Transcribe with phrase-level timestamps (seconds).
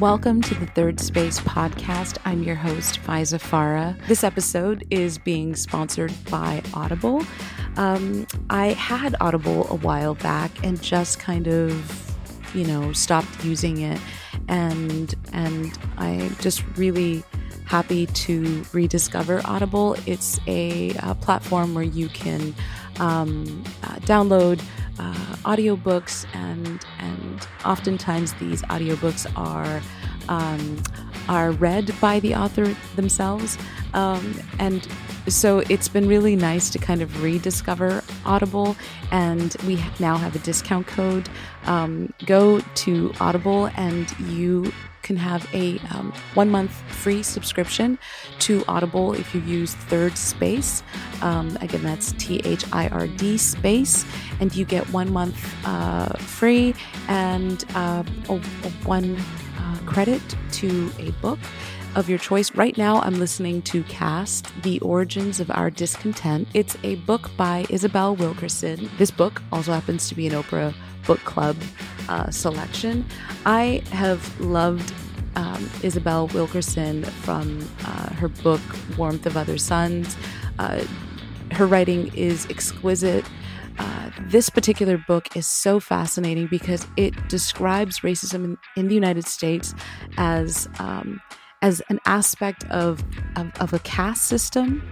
[0.00, 2.18] Welcome to the Third Space podcast.
[2.26, 3.98] I'm your host, Faiza Farah.
[4.06, 7.24] This episode is being sponsored by Audible.
[7.78, 12.14] Um, I had Audible a while back and just kind of,
[12.54, 13.98] you know, stopped using it,
[14.48, 17.24] and and I just really
[17.66, 19.96] happy to rediscover Audible.
[20.06, 22.54] It's a, a platform where you can
[22.98, 24.62] um, uh, download
[24.98, 29.82] uh, audiobooks and and oftentimes these audiobooks are
[30.28, 30.82] um,
[31.28, 33.58] are read by the author themselves
[33.94, 34.88] um, and
[35.28, 38.76] so it's been really nice to kind of rediscover audible
[39.10, 41.28] and we now have a discount code
[41.64, 44.72] um, go to audible and you
[45.06, 47.96] can have a um, one month free subscription
[48.40, 50.82] to Audible if you use Third Space.
[51.22, 54.04] Um, again, that's T H I R D space,
[54.40, 56.74] and you get one month uh, free
[57.08, 59.16] and uh, a, a one
[59.60, 60.22] uh, credit
[60.58, 61.38] to a book
[61.96, 62.54] of your choice.
[62.54, 66.46] Right now, I'm listening to Caste The Origins of Our Discontent.
[66.52, 68.90] It's a book by Isabel Wilkerson.
[68.98, 70.74] This book also happens to be an Oprah
[71.06, 71.56] book club
[72.10, 73.04] uh, selection.
[73.46, 74.92] I have loved
[75.36, 78.60] um, Isabel Wilkerson from uh, her book
[78.98, 80.16] Warmth of Other Suns.
[80.58, 80.84] Uh,
[81.52, 83.24] her writing is exquisite.
[83.78, 89.26] Uh, this particular book is so fascinating because it describes racism in, in the United
[89.26, 89.74] States
[90.18, 91.20] as um,
[91.62, 93.02] as an aspect of,
[93.36, 94.82] of, of a caste system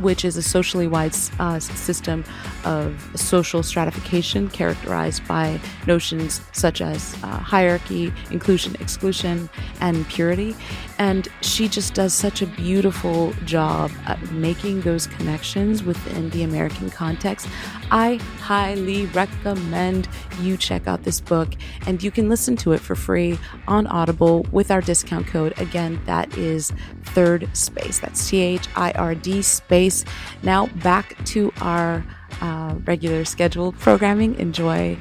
[0.00, 2.24] which is a socially wide uh, system
[2.64, 9.48] of social stratification characterized by notions such as uh, hierarchy, inclusion, exclusion,
[9.80, 10.56] and purity.
[10.98, 16.88] And she just does such a beautiful job at making those connections within the American
[16.88, 17.48] context.
[17.90, 20.08] I highly recommend
[20.40, 21.54] you check out this book,
[21.86, 25.52] and you can listen to it for free on Audible with our discount code.
[25.58, 26.72] Again, that is
[27.02, 27.98] Third Space.
[27.98, 30.04] That's T H I R D space.
[30.42, 32.04] Now back to our
[32.40, 34.36] uh, regular scheduled programming.
[34.36, 34.96] Enjoy.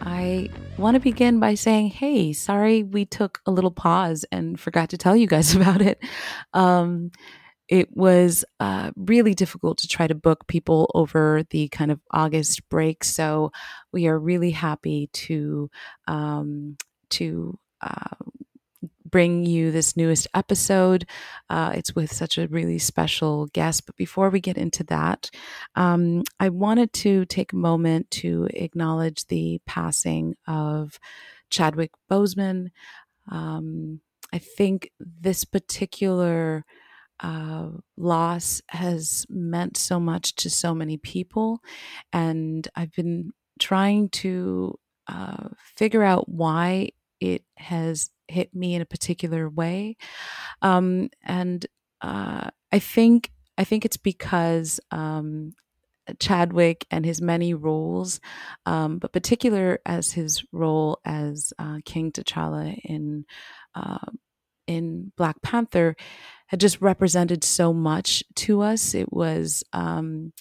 [0.00, 4.90] I want to begin by saying, hey, sorry we took a little pause and forgot
[4.90, 6.02] to tell you guys about it.
[6.52, 7.10] Um,
[7.68, 12.68] it was uh, really difficult to try to book people over the kind of August
[12.68, 13.04] break.
[13.04, 13.52] So
[13.92, 15.70] we are really happy to
[16.06, 16.76] um,
[17.10, 18.16] to uh,
[19.04, 21.06] bring you this newest episode.
[21.50, 23.86] Uh, it's with such a really special guest.
[23.86, 25.30] But before we get into that,
[25.74, 30.98] um, I wanted to take a moment to acknowledge the passing of
[31.50, 32.70] Chadwick Boseman.
[33.30, 34.00] Um,
[34.32, 36.64] I think this particular
[37.20, 41.60] uh, loss has meant so much to so many people.
[42.12, 48.86] And I've been trying to uh, figure out why it has hit me in a
[48.86, 49.96] particular way.
[50.62, 51.64] Um, and
[52.00, 55.52] uh, I think I think it's because um,
[56.18, 58.20] Chadwick and his many roles,
[58.66, 63.24] um, but particular as his role as uh, King T'Challa in
[63.74, 64.10] uh,
[64.66, 65.94] in Black Panther,
[66.46, 68.94] had just represented so much to us.
[68.94, 70.32] It was um,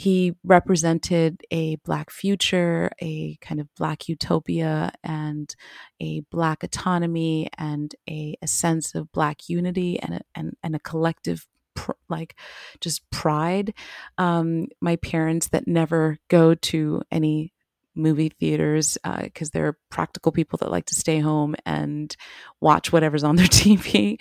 [0.00, 5.54] he represented a black future, a kind of black utopia, and
[6.00, 10.78] a black autonomy, and a, a sense of black unity and a, and, and a
[10.78, 12.34] collective pr- like
[12.80, 13.74] just pride.
[14.16, 17.52] Um, my parents that never go to any
[17.94, 22.16] movie theaters because uh, they're practical people that like to stay home and
[22.58, 24.16] watch whatever's on their TV.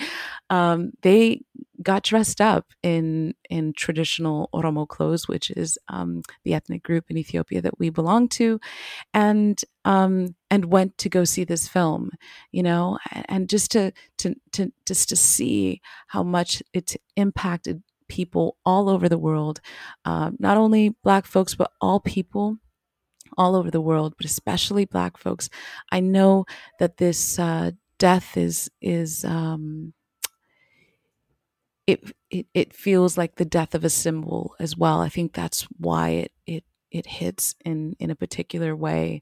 [0.50, 1.44] Um, they
[1.82, 7.18] got dressed up in in traditional Oromo clothes, which is um, the ethnic group in
[7.18, 8.60] Ethiopia that we belong to,
[9.14, 12.12] and um, and went to go see this film.
[12.52, 18.58] You know, and just to to to just to see how much it impacted people
[18.66, 19.62] all over the world,
[20.06, 22.58] uh, not only Black folks but all people
[23.38, 25.50] all over the world, but especially Black folks.
[25.92, 26.46] I know
[26.80, 29.94] that this uh, death is is um,
[31.90, 35.02] it, it it feels like the death of a symbol as well.
[35.02, 39.22] I think that's why it it it hits in in a particular way,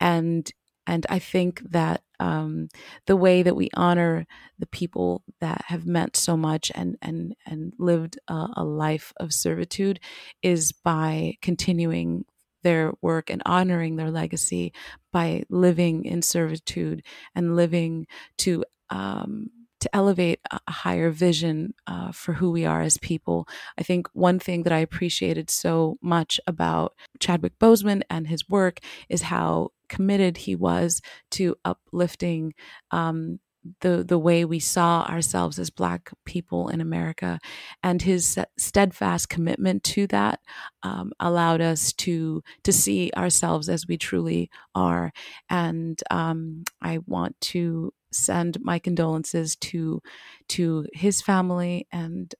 [0.00, 0.50] and
[0.86, 2.68] and I think that um,
[3.06, 4.26] the way that we honor
[4.58, 9.32] the people that have meant so much and and and lived a, a life of
[9.32, 9.98] servitude
[10.42, 12.24] is by continuing
[12.62, 14.72] their work and honoring their legacy
[15.12, 17.02] by living in servitude
[17.34, 18.06] and living
[18.38, 19.50] to um,
[19.84, 23.46] to elevate a higher vision uh, for who we are as people.
[23.78, 28.80] I think one thing that I appreciated so much about Chadwick Boseman and his work
[29.08, 31.02] is how committed he was
[31.32, 32.54] to uplifting
[32.90, 33.40] um,
[33.80, 37.38] the the way we saw ourselves as black people in America
[37.82, 40.40] and his steadfast commitment to that
[40.82, 45.12] um, allowed us to to see ourselves as we truly are
[45.48, 50.00] and um, I want to send my condolences to
[50.48, 52.34] to his family and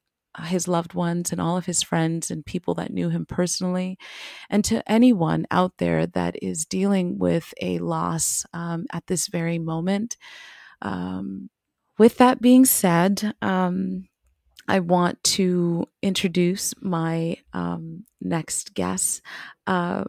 [0.46, 3.96] his loved ones and all of his friends and people that knew him personally,
[4.50, 9.58] and to anyone out there that is dealing with a loss um, at this very
[9.58, 10.16] moment.
[10.82, 11.50] Um,
[11.98, 14.08] with that being said, um,
[14.66, 19.22] I want to introduce my um, next guest.
[19.66, 20.04] Uh,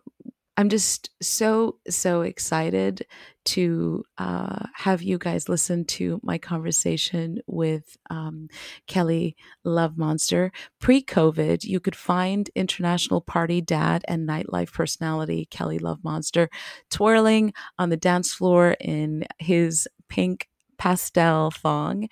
[0.58, 3.06] I'm just so, so excited
[3.46, 8.48] to uh, have you guys listen to my conversation with um,
[8.88, 9.36] Kelly
[9.66, 10.52] Love Monster.
[10.80, 16.50] Pre COVID, you could find international party dad and nightlife personality Kelly Love Monster
[16.90, 20.48] twirling on the dance floor in his pink
[20.78, 22.08] pastel thong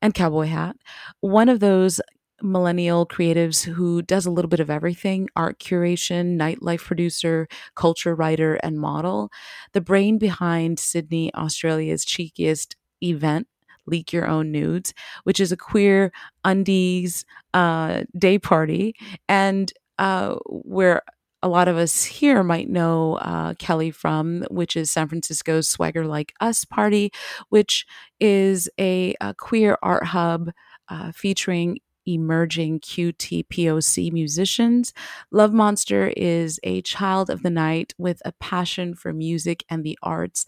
[0.00, 0.76] and cowboy hat.
[1.20, 2.00] One of those
[2.42, 8.54] millennial creatives who does a little bit of everything art curation, nightlife producer, culture writer,
[8.56, 9.30] and model.
[9.72, 13.48] The brain behind Sydney, Australia's cheekiest event.
[13.86, 14.92] Leak Your Own Nudes,
[15.24, 16.12] which is a queer
[16.44, 17.24] undies
[17.54, 18.94] uh, day party,
[19.30, 21.00] and uh, where
[21.42, 26.06] a lot of us here might know uh, Kelly from, which is San Francisco's Swagger
[26.06, 27.12] Like Us party,
[27.48, 27.86] which
[28.20, 30.50] is a, a queer art hub
[30.88, 34.92] uh, featuring emerging QTPOC musicians.
[35.30, 39.98] Love Monster is a child of the night with a passion for music and the
[40.02, 40.46] arts.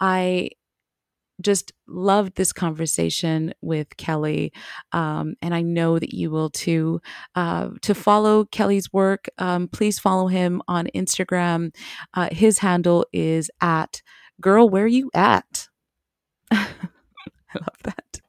[0.00, 0.50] I
[1.40, 4.52] just loved this conversation with Kelly,
[4.92, 7.00] um, and I know that you will too.
[7.34, 11.74] Uh, to follow Kelly's work, um, please follow him on Instagram.
[12.14, 14.02] Uh, his handle is at
[14.40, 15.68] girl, where you at?
[16.50, 16.66] I
[17.54, 18.20] love that.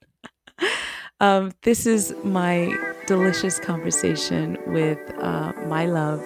[1.19, 2.75] Um, this is my
[3.07, 6.23] delicious conversation with uh, my love,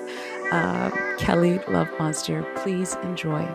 [0.51, 2.43] uh, Kelly Love Monster.
[2.57, 3.47] Please enjoy.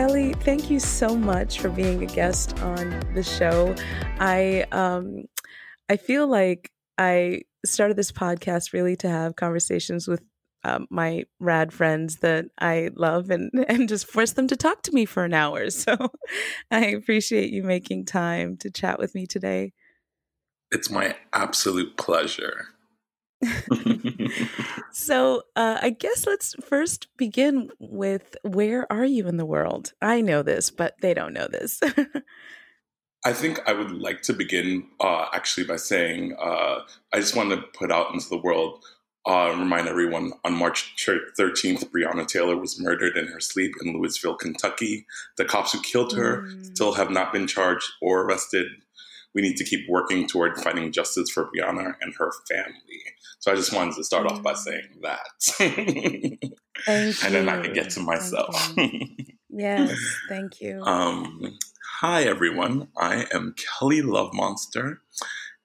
[0.00, 3.74] Kelly, thank you so much for being a guest on the show.
[4.18, 5.24] I um,
[5.90, 10.22] I feel like I started this podcast really to have conversations with
[10.64, 14.92] um, my rad friends that I love and and just force them to talk to
[14.92, 15.66] me for an hour.
[15.70, 15.94] So
[16.70, 19.74] I appreciate you making time to chat with me today.
[20.72, 22.68] It's my absolute pleasure.
[24.92, 29.92] so uh, I guess let's first begin with where are you in the world?
[30.02, 31.80] I know this, but they don't know this.
[33.24, 36.80] I think I would like to begin uh, actually by saying uh,
[37.12, 38.82] I just want to put out into the world,
[39.26, 44.36] uh, remind everyone on March 13th, Breonna Taylor was murdered in her sleep in Louisville,
[44.36, 45.06] Kentucky.
[45.36, 46.64] The cops who killed her mm.
[46.64, 48.68] still have not been charged or arrested.
[49.34, 53.02] We need to keep working toward finding justice for Breonna and her family.
[53.38, 56.40] So I just wanted to start off by saying that.
[57.22, 58.74] and then I can get to myself.
[59.48, 59.96] yes,
[60.28, 60.82] thank you.
[60.82, 61.58] Um,
[62.00, 62.88] hi, everyone.
[62.98, 65.00] I am Kelly Love Monster,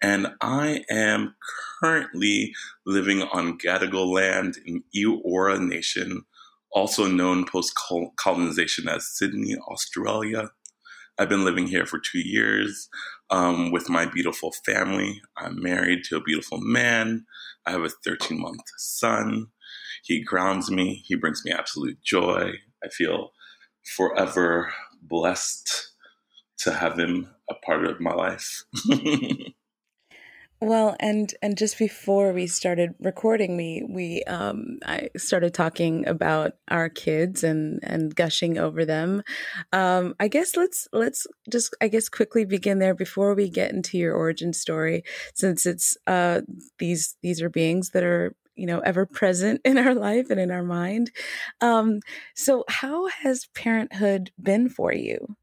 [0.01, 1.35] and I am
[1.81, 2.53] currently
[2.85, 6.23] living on Gadigal land in Eora Nation,
[6.71, 7.73] also known post
[8.17, 10.51] colonization as Sydney, Australia.
[11.17, 12.89] I've been living here for two years
[13.29, 15.21] um, with my beautiful family.
[15.37, 17.25] I'm married to a beautiful man.
[17.65, 19.47] I have a 13 month son.
[20.03, 22.53] He grounds me, he brings me absolute joy.
[22.83, 23.31] I feel
[23.95, 25.91] forever blessed
[26.59, 28.65] to have him a part of my life.
[30.65, 36.53] Well, and and just before we started recording, we we um, I started talking about
[36.69, 39.21] our kids and and gushing over them.
[39.71, 43.99] Um, I guess let's let's just I guess quickly begin there before we get into
[43.99, 45.03] your origin story,
[45.35, 46.41] since it's uh,
[46.79, 50.49] these these are beings that are you know ever present in our life and in
[50.49, 51.11] our mind.
[51.61, 51.99] Um,
[52.33, 55.35] so, how has parenthood been for you?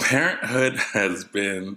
[0.00, 1.76] Parenthood has been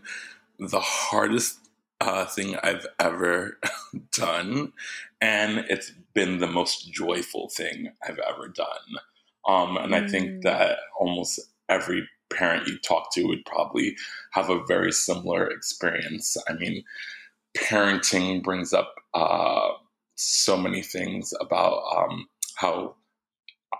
[0.60, 1.58] the hardest
[2.02, 3.60] uh, thing I've ever
[4.12, 4.74] done,
[5.22, 8.68] and it's been the most joyful thing I've ever done.
[9.48, 10.04] Um, and mm.
[10.04, 10.42] I think mm.
[10.44, 13.96] that almost every parent you talk to would probably
[14.32, 16.38] have a very similar experience.
[16.48, 16.84] I mean,
[17.58, 19.70] parenting brings up uh,
[20.16, 22.96] so many things about um, how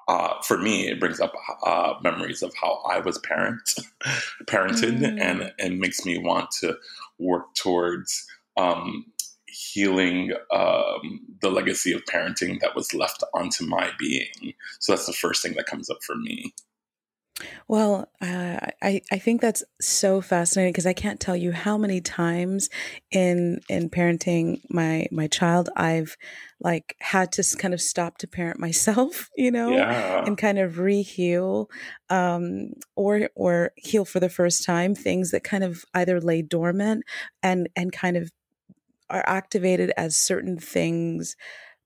[0.08, 1.34] uh, for me, it brings up
[1.66, 3.62] uh, memories of how I was parent,
[4.46, 5.20] parented, mm.
[5.22, 6.78] and and makes me want to
[7.18, 8.26] work towards
[8.58, 9.06] um,
[9.48, 14.54] healing um, the legacy of parenting that was left onto my being.
[14.80, 16.54] So that's the first thing that comes up for me.
[17.68, 22.02] Well, uh, I I think that's so fascinating because I can't tell you how many
[22.02, 22.70] times
[23.12, 26.18] in in parenting my my child I've
[26.60, 30.24] like had to kind of stop to parent myself, you know, yeah.
[30.26, 31.70] and kind of re-heal
[32.10, 37.04] um, or or heal for the first time things that kind of either lay dormant
[37.44, 38.32] and and kind of
[39.10, 41.36] are activated as certain things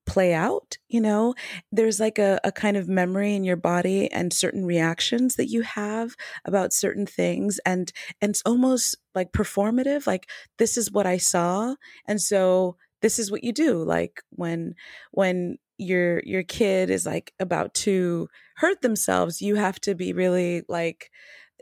[0.05, 1.33] play out you know?
[1.71, 5.63] There's like a, a kind of memory in your body and certain reactions that you
[5.63, 7.91] have about certain things and
[8.21, 11.75] and it's almost like performative like this is what i saw
[12.07, 14.75] and so this is what you do like when
[15.11, 20.63] when your your kid is like about to hurt themselves you have to be really
[20.67, 21.09] like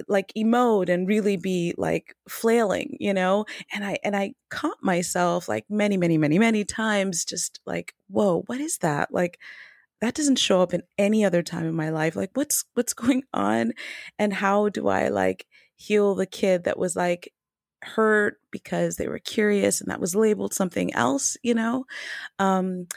[0.07, 3.45] like emote and really be like flailing, you know?
[3.73, 8.43] And I and I caught myself like many, many, many, many times just like, whoa,
[8.47, 9.13] what is that?
[9.13, 9.39] Like
[10.01, 12.15] that doesn't show up in any other time in my life.
[12.15, 13.73] Like what's what's going on?
[14.19, 17.33] And how do I like heal the kid that was like
[17.83, 21.85] hurt because they were curious and that was labeled something else, you know?
[22.39, 22.87] Um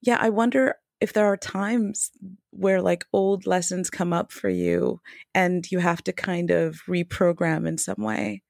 [0.00, 2.10] yeah, I wonder if there are times
[2.50, 5.00] where like old lessons come up for you
[5.34, 8.42] and you have to kind of reprogram in some way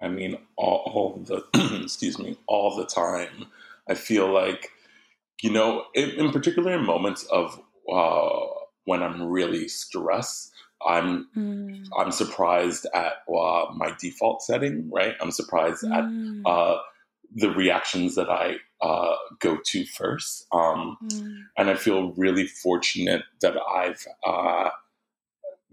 [0.00, 3.46] i mean all, all the excuse me all the time
[3.88, 4.70] i feel like
[5.42, 7.60] you know in, in particular in moments of
[7.92, 8.46] uh,
[8.84, 10.52] when i'm really stressed
[10.86, 11.86] i'm mm.
[11.98, 16.42] i'm surprised at uh, my default setting right i'm surprised mm.
[16.44, 16.78] at uh,
[17.36, 20.46] the reactions that I uh, go to first.
[20.52, 21.42] Um, mm.
[21.56, 24.70] And I feel really fortunate that I've uh,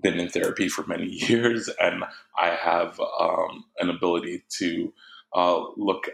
[0.02, 2.04] been in therapy for many years and
[2.38, 4.94] I have um, an ability to
[5.34, 6.10] uh, look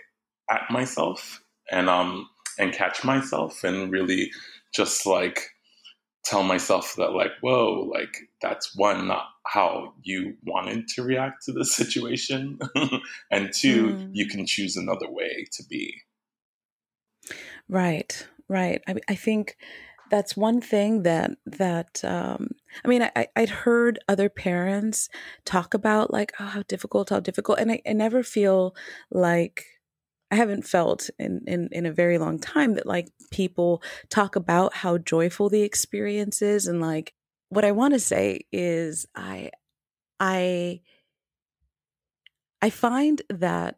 [0.49, 1.41] at myself
[1.71, 4.31] and um, and catch myself and really
[4.73, 5.49] just like
[6.23, 11.51] tell myself that like whoa like that's one not how you wanted to react to
[11.51, 12.59] the situation.
[13.31, 14.09] And two mm.
[14.13, 15.95] you can choose another way to be.
[17.67, 18.81] Right right.
[18.87, 19.55] I, I think
[20.09, 22.49] that's one thing that that um,
[22.83, 25.07] i mean I, i'd heard other parents
[25.45, 28.75] talk about like oh how difficult how difficult and I, I never feel
[29.11, 29.65] like
[30.31, 34.75] I haven't felt in, in, in a very long time that like people talk about
[34.75, 36.67] how joyful the experience is.
[36.67, 37.13] And like,
[37.49, 39.51] what I want to say is I,
[40.19, 40.81] I,
[42.61, 43.77] I find that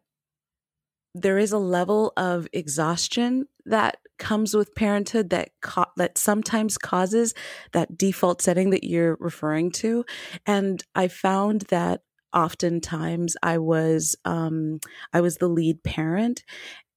[1.14, 7.34] there is a level of exhaustion that comes with parenthood that co- that sometimes causes
[7.72, 10.04] that default setting that you're referring to
[10.46, 12.02] and i found that
[12.34, 14.80] oftentimes I was um,
[15.12, 16.42] I was the lead parent,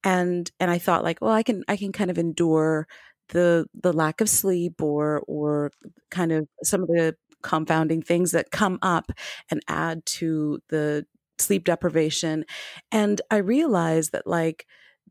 [0.03, 2.87] and and I thought like, well, I can I can kind of endure
[3.29, 5.71] the the lack of sleep or or
[6.11, 9.11] kind of some of the confounding things that come up
[9.51, 11.05] and add to the
[11.39, 12.45] sleep deprivation.
[12.91, 14.65] And i realized that like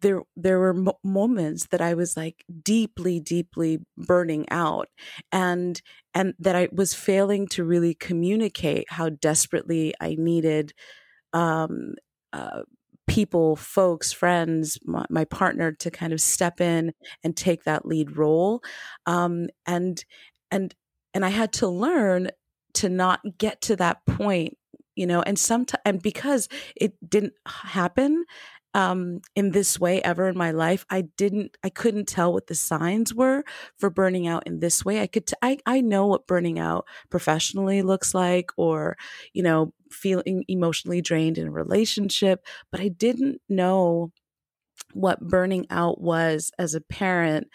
[0.05, 4.89] there there were mo- moments that I was like deeply deeply burning out
[5.33, 5.81] and
[6.13, 10.75] and that I was failing to really communicate how desperately I needed
[11.33, 11.95] um,
[12.33, 12.63] uh,
[13.09, 16.93] people, folks, friends, my, my, partner to kind of step in
[17.25, 18.63] and take that lead role.
[19.07, 20.05] Um, and
[20.51, 20.75] and
[21.15, 22.31] and I had to learn
[22.75, 24.59] to not get to that point
[24.97, 28.25] you know and sometimes and because it didn't happen
[28.75, 30.85] um, in this way ever in my life.
[30.91, 33.45] I didn't, I couldn't tell what the signs were
[33.79, 35.01] for burning out in this way.
[35.01, 38.97] I could, t- I, I know what burning out professionally looks like or,
[39.33, 44.13] you know, feeling emotionally drained in a relationship, but I didn't know
[44.93, 47.49] what burning out was as a parent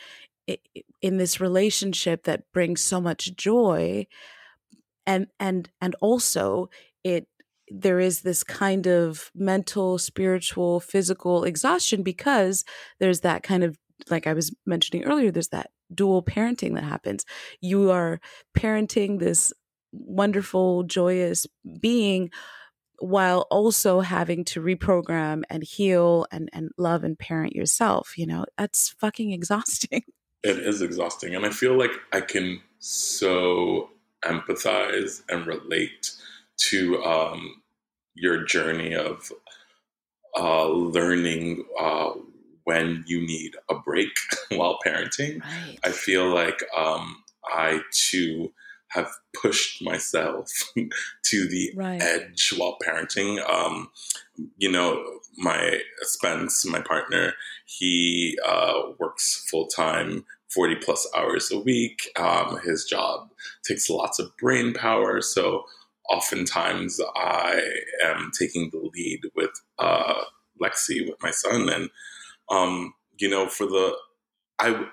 [1.01, 4.05] in this relationship that brings so much joy
[5.05, 6.69] and and and also
[7.03, 7.27] it
[7.69, 12.63] there is this kind of mental, spiritual, physical exhaustion because
[12.99, 13.77] there's that kind of,
[14.09, 17.25] like I was mentioning earlier, there's that dual parenting that happens.
[17.61, 18.19] You are
[18.57, 19.53] parenting this
[19.91, 21.45] wonderful, joyous
[21.79, 22.29] being
[22.99, 28.17] while also having to reprogram and heal and, and love and parent yourself.
[28.17, 30.03] You know, that's fucking exhausting.
[30.41, 31.35] It is exhausting.
[31.35, 33.89] And I feel like I can so
[34.23, 36.13] empathize and relate
[36.69, 37.61] to um,
[38.15, 39.31] your journey of
[40.37, 42.11] uh, learning uh,
[42.63, 44.11] when you need a break
[44.51, 45.41] while parenting.
[45.41, 45.79] Right.
[45.83, 48.51] I feel like um, I too
[48.89, 50.51] have pushed myself
[51.23, 52.01] to the right.
[52.01, 53.47] edge while parenting.
[53.49, 53.89] Um,
[54.57, 55.03] you know,
[55.37, 57.33] my Spence, my partner,
[57.65, 62.09] he uh, works full time, 40 plus hours a week.
[62.17, 63.29] Um, his job
[63.63, 65.21] takes lots of brain power.
[65.21, 65.65] So
[66.09, 67.61] oftentimes I
[68.03, 70.23] am taking the lead with uh,
[70.61, 71.69] Lexi, with my son.
[71.69, 71.89] And,
[72.49, 73.95] um, you know, for the,
[74.59, 74.85] I,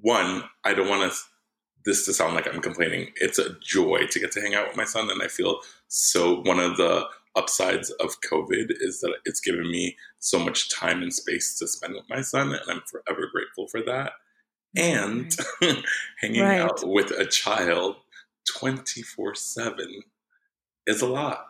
[0.00, 1.18] one, I don't want to
[1.84, 3.08] this to sound like I'm complaining.
[3.16, 6.40] It's a joy to get to hang out with my son, and I feel so.
[6.42, 11.12] One of the upsides of COVID is that it's given me so much time and
[11.12, 14.12] space to spend with my son, and I'm forever grateful for that.
[14.76, 15.34] And
[16.20, 16.60] hanging right.
[16.60, 17.96] out with a child
[18.58, 20.02] 24 7
[20.88, 21.48] is a lot.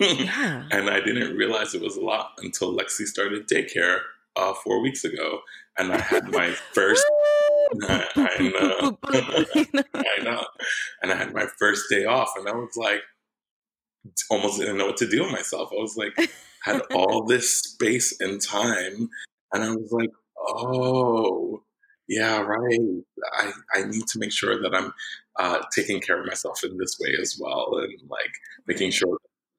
[0.00, 0.64] yeah.
[0.72, 4.00] And I didn't realize it was a lot until Lexi started daycare
[4.34, 5.40] uh, four weeks ago,
[5.76, 7.04] and I had my first
[7.82, 8.98] I know.
[9.04, 10.46] I know.
[11.02, 13.02] And I had my first day off, and I was like,
[14.30, 15.68] almost didn't know what to do with myself.
[15.70, 16.30] I was like,
[16.62, 19.10] had all this space and time,
[19.52, 21.62] and I was like, oh,
[22.08, 22.80] yeah, right.
[23.34, 24.94] I, I need to make sure that I'm
[25.38, 28.32] uh, taking care of myself in this way as well, and like
[28.66, 29.18] making sure,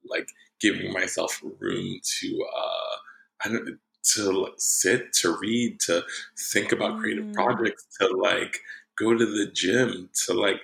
[0.09, 0.27] like
[0.59, 2.97] giving myself room to, uh,
[3.45, 3.79] I don't
[4.15, 6.03] to sit, to read, to
[6.51, 7.33] think about creative mm.
[7.33, 8.59] projects, to like
[8.97, 10.61] go to the gym, to like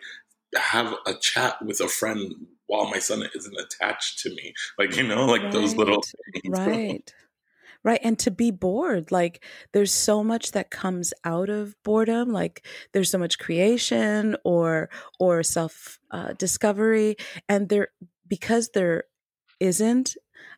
[0.55, 2.33] have a chat with a friend
[2.67, 4.53] while my son isn't attached to me.
[4.79, 5.51] Like, you know, like right.
[5.51, 6.01] those little
[6.33, 6.59] things.
[6.59, 7.13] Right.
[7.85, 8.01] Right.
[8.03, 12.33] And to be bored, like there's so much that comes out of boredom.
[12.33, 14.89] Like there's so much creation or,
[15.19, 17.15] or self uh, discovery.
[17.47, 17.89] And there,
[18.27, 19.03] because there
[19.59, 20.15] isn't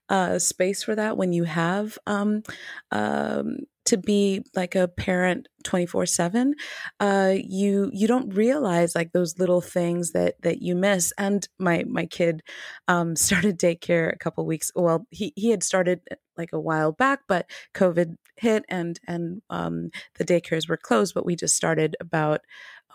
[0.09, 2.43] uh, space for that when you have um,
[2.91, 6.53] um, to be like a parent 24 7
[6.99, 11.13] uh, you you don't realize like those little things that that you miss.
[11.17, 12.41] And my my kid
[12.87, 16.91] um, started daycare a couple weeks well he, he had started uh, like a while
[16.91, 21.95] back but covid hit and and um, the daycares were closed but we just started
[21.99, 22.41] about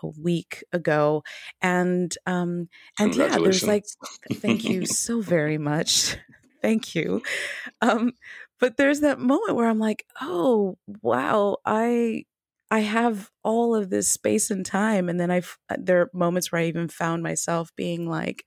[0.03, 1.23] a week ago.
[1.61, 2.67] And um
[2.99, 3.85] and yeah there's like
[4.33, 6.17] thank you so very much
[6.63, 7.23] thank you.
[7.81, 8.13] Um,
[8.59, 12.25] but there's that moment where I'm like, oh wow, I
[12.71, 16.51] I have all of this space and time, and then I uh, there are moments
[16.51, 18.45] where I even found myself being like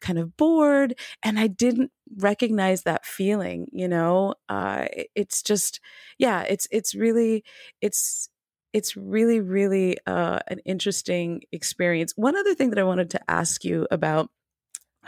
[0.00, 4.34] kind of bored and i didn't recognize that feeling you know?
[4.48, 5.80] Uh, it's just
[6.18, 7.42] yeah it's it's really
[7.80, 8.28] it's
[8.72, 12.12] it's really really uh, an interesting experience.
[12.16, 14.30] One other thing that i wanted to ask you about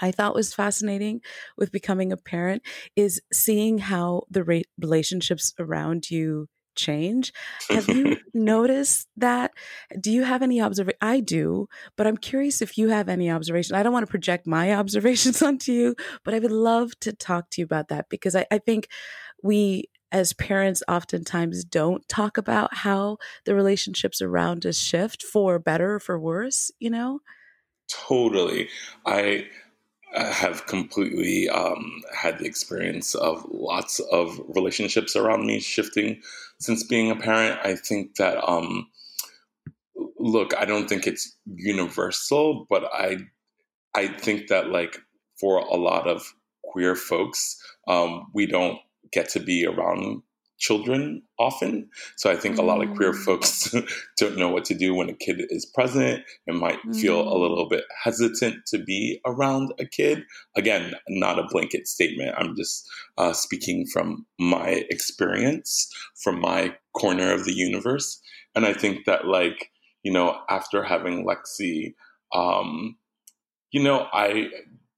[0.00, 1.20] I thought was fascinating
[1.56, 2.62] with becoming a parent
[2.96, 7.32] is seeing how the re- relationships around you change.
[7.68, 9.50] Have you noticed that?
[10.00, 10.98] Do you have any observation?
[11.02, 13.76] I do, but I'm curious if you have any observation.
[13.76, 17.50] I don't want to project my observations onto you, but I would love to talk
[17.50, 18.88] to you about that because I, I think
[19.42, 25.96] we as parents oftentimes don't talk about how the relationships around us shift for better
[25.96, 27.20] or for worse, you know?
[27.90, 28.68] Totally.
[29.04, 29.46] I
[30.14, 36.20] have completely um, had the experience of lots of relationships around me shifting
[36.58, 37.60] since being a parent.
[37.62, 38.88] I think that, um,
[40.18, 43.18] look, I don't think it's universal, but I,
[43.94, 44.98] I think that like
[45.38, 46.32] for a lot of
[46.64, 48.78] queer folks, um, we don't
[49.12, 50.22] get to be around
[50.58, 51.88] children often.
[52.16, 52.58] So I think mm.
[52.58, 53.24] a lot of queer mm.
[53.24, 53.74] folks
[54.16, 57.00] don't know what to do when a kid is present and might mm.
[57.00, 57.40] feel a mm.
[57.40, 60.24] little bit hesitant to be around a kid.
[60.56, 62.34] Again, not a blanket statement.
[62.36, 65.90] I'm just uh, speaking from my experience,
[66.22, 68.20] from my corner of the universe.
[68.54, 69.70] And I think that, like,
[70.02, 71.94] you know, after having Lexi,
[72.34, 72.96] um,
[73.70, 74.48] you know, I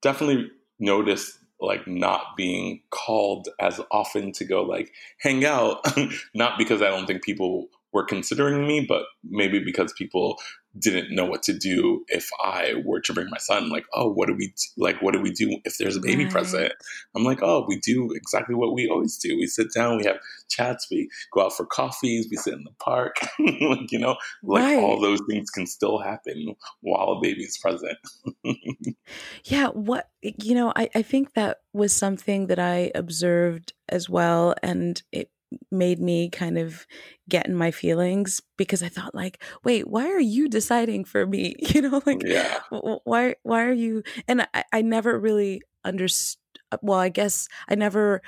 [0.01, 5.85] definitely noticed like not being called as often to go like hang out
[6.33, 10.37] not because i don't think people were considering me but maybe because people
[10.79, 13.69] didn't know what to do if I were to bring my son.
[13.69, 14.83] Like, oh, what do we do?
[14.83, 15.01] like?
[15.01, 16.31] What do we do if there's a baby right.
[16.31, 16.73] present?
[17.15, 19.35] I'm like, oh, we do exactly what we always do.
[19.35, 20.17] We sit down, we have
[20.49, 23.17] chats, we go out for coffees, we sit in the park.
[23.39, 24.79] like, you know, like right.
[24.79, 27.97] all those things can still happen while a baby's present.
[29.43, 34.55] yeah, what you know, I, I think that was something that I observed as well,
[34.63, 35.29] and it
[35.71, 36.85] made me kind of
[37.29, 41.55] get in my feelings because I thought like, wait, why are you deciding for me?
[41.71, 42.59] You know, like yeah.
[43.03, 46.37] why why are you and I, I never really understood
[46.81, 48.21] well, I guess I never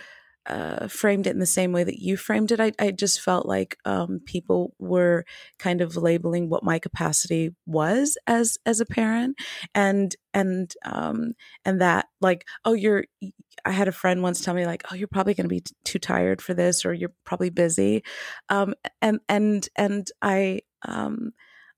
[0.45, 2.59] uh, framed it in the same way that you framed it.
[2.59, 5.25] I, I just felt like um, people were
[5.59, 9.37] kind of labeling what my capacity was as as a parent,
[9.73, 11.33] and and um,
[11.65, 13.05] and that like oh you're.
[13.65, 15.75] I had a friend once tell me like oh you're probably going to be t-
[15.85, 18.03] too tired for this or you're probably busy,
[18.49, 21.31] um, and and and I um,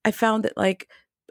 [0.03, 0.87] I found that like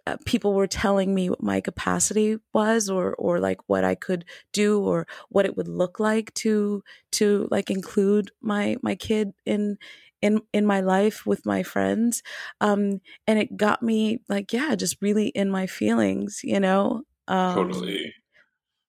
[0.06, 4.24] uh, people were telling me what my capacity was or or like what I could
[4.52, 9.78] do or what it would look like to to like include my my kid in
[10.20, 12.22] in in my life with my friends.
[12.60, 17.02] Um and it got me like yeah just really in my feelings you know?
[17.26, 18.12] Um totally.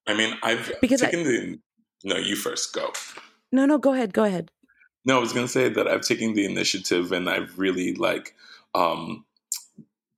[0.08, 1.60] I mean i've because taken I, the
[2.04, 2.92] no you first go.
[3.52, 4.52] No no go ahead go ahead.
[5.06, 8.36] No i was going to say that i've taken the initiative and i've really like
[8.74, 9.24] um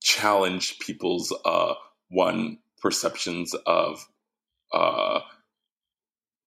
[0.02, 1.74] challenge people's uh,
[2.10, 4.06] one perceptions of
[4.72, 5.20] uh,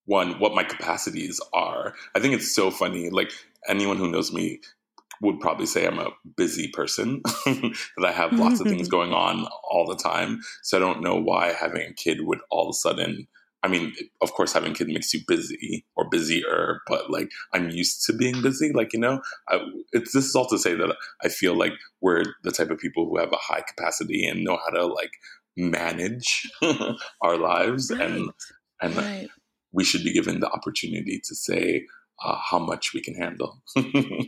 [0.06, 1.94] one what my capacities are.
[2.16, 3.10] I think it's so funny.
[3.10, 3.32] Like
[3.68, 4.62] anyone who knows me
[5.22, 9.48] would probably say I'm a busy person, that I have lots of things going on
[9.70, 10.42] all the time.
[10.64, 13.28] So I don't know why having a kid would all of a sudden
[13.63, 18.04] I mean, of course, having kids makes you busy or busier, but like I'm used
[18.06, 18.71] to being busy.
[18.74, 19.60] Like you know, I,
[19.91, 23.06] it's this is all to say that I feel like we're the type of people
[23.06, 25.12] who have a high capacity and know how to like
[25.56, 26.50] manage
[27.21, 28.02] our lives, right.
[28.02, 28.32] and
[28.82, 29.30] and right.
[29.71, 31.86] we should be given the opportunity to say
[32.24, 33.62] uh, how much we can handle.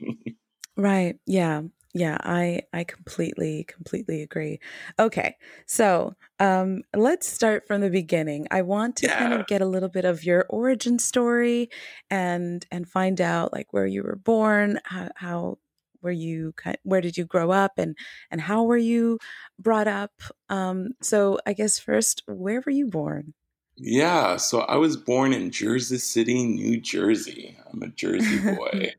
[0.78, 1.16] right.
[1.26, 1.64] Yeah.
[1.96, 4.60] Yeah, I I completely completely agree.
[5.00, 5.38] Okay.
[5.68, 8.48] So, um let's start from the beginning.
[8.52, 11.70] I want to kind of get a little bit of your origin story
[12.10, 15.60] and and find out like where you were born, how, how
[16.02, 16.54] were you
[16.84, 17.96] where did you grow up and
[18.32, 19.20] and how were you
[19.60, 20.14] brought up?
[20.50, 23.34] Um so I guess first, where were you born?
[23.76, 27.58] Yeah, so I was born in Jersey City, New Jersey.
[27.72, 28.94] I'm a Jersey boy.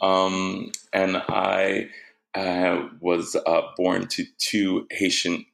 [0.00, 1.90] um and I
[2.34, 5.44] uh, was uh, born to two Haitian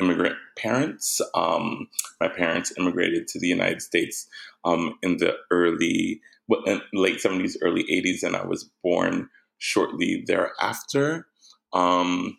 [0.00, 1.20] immigrant parents.
[1.34, 1.88] Um,
[2.20, 4.28] my parents immigrated to the United States
[4.64, 6.62] um, in the early, well,
[6.92, 11.26] late 70s, early 80s, and I was born shortly thereafter.
[11.72, 12.38] Um,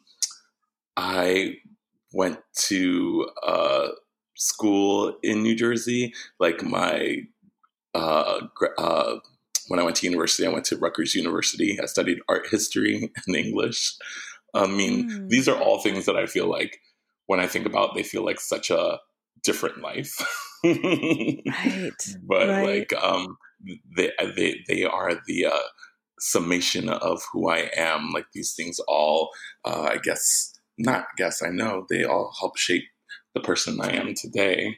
[0.95, 1.56] I
[2.13, 3.88] went to uh,
[4.36, 6.13] school in New Jersey.
[6.39, 7.17] Like my
[7.93, 8.41] uh,
[8.78, 9.15] uh,
[9.69, 11.79] when I went to university, I went to Rutgers University.
[11.82, 13.95] I studied art history and English.
[14.53, 15.29] I mean, mm.
[15.29, 16.79] these are all things that I feel like
[17.27, 18.99] when I think about, they feel like such a
[19.43, 20.19] different life.
[20.63, 21.93] right.
[22.23, 22.79] But right.
[22.79, 23.38] like, um,
[23.95, 25.67] they, they, they are the, uh,
[26.19, 28.12] summation of who I am.
[28.12, 29.29] Like these things all,
[29.65, 32.84] uh, I guess, not guess, I know they all help shape
[33.34, 34.77] the person I am today.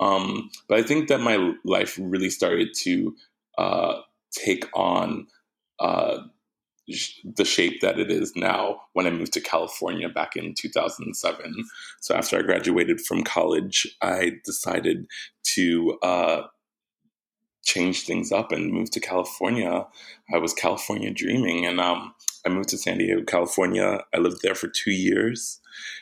[0.00, 3.14] Um, but I think that my life really started to
[3.56, 4.00] uh,
[4.32, 5.26] take on
[5.80, 6.18] uh,
[7.36, 11.54] the shape that it is now when I moved to California back in 2007.
[12.00, 15.06] So after I graduated from college, I decided
[15.54, 16.42] to uh,
[17.64, 19.86] change things up and move to California.
[20.32, 22.14] I was California dreaming, and um,
[22.46, 24.00] I moved to San Diego, California.
[24.14, 25.60] I lived there for two years,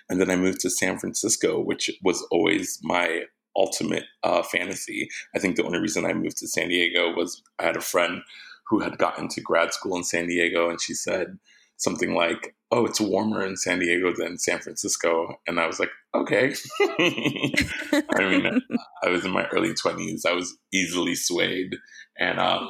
[0.09, 3.25] and then I moved to San Francisco, which was always my
[3.57, 5.09] ultimate uh, fantasy.
[5.35, 8.23] I think the only reason I moved to San Diego was I had a friend
[8.69, 11.39] who had gotten to grad school in San Diego, and she said
[11.77, 15.91] something like, "Oh, it's warmer in San Diego than San Francisco," and I was like,
[16.15, 16.55] "Okay."
[16.99, 18.61] I mean,
[19.03, 20.25] I was in my early twenties.
[20.25, 21.77] I was easily swayed,
[22.19, 22.69] and um,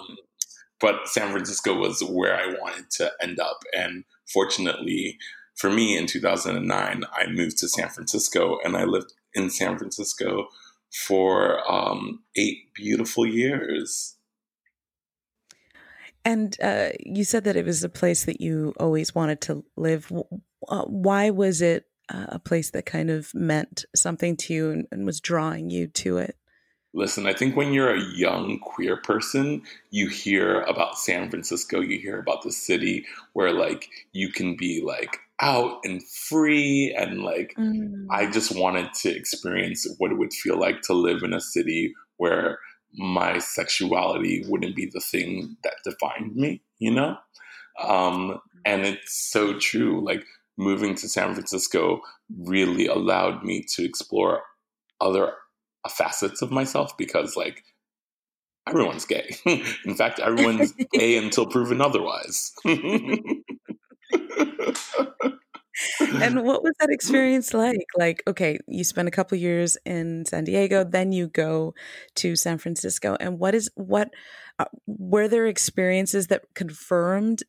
[0.81, 5.19] but San Francisco was where I wanted to end up, and fortunately.
[5.57, 10.49] For me, in 2009, I moved to San Francisco and I lived in San Francisco
[11.05, 14.17] for um, eight beautiful years.
[16.25, 20.11] And uh, you said that it was a place that you always wanted to live.
[20.67, 24.87] Uh, why was it uh, a place that kind of meant something to you and,
[24.91, 26.37] and was drawing you to it?
[26.97, 31.99] Listen, I think when you're a young queer person, you hear about San Francisco, you
[31.99, 33.05] hear about the city
[33.35, 38.07] where like you can be like out and free and like mm.
[38.11, 41.93] I just wanted to experience what it would feel like to live in a city
[42.17, 42.61] where
[42.95, 47.19] my sexuality wouldn't be the thing that defined me, you know?
[47.79, 50.03] Um, and it's so true.
[50.03, 50.25] Like
[50.57, 52.01] moving to San Francisco
[52.39, 54.41] really allowed me to explore
[54.99, 55.35] other
[55.89, 57.63] facets of myself because like
[58.69, 59.37] everyone's gay.
[59.85, 62.53] in fact, everyone's gay until proven otherwise.
[62.65, 62.81] and
[66.43, 67.87] what was that experience like?
[67.97, 71.75] Like, okay, you spend a couple years in San Diego, then you go
[72.17, 74.11] to San Francisco, and what is what?
[74.59, 77.43] Uh, were there experiences that confirmed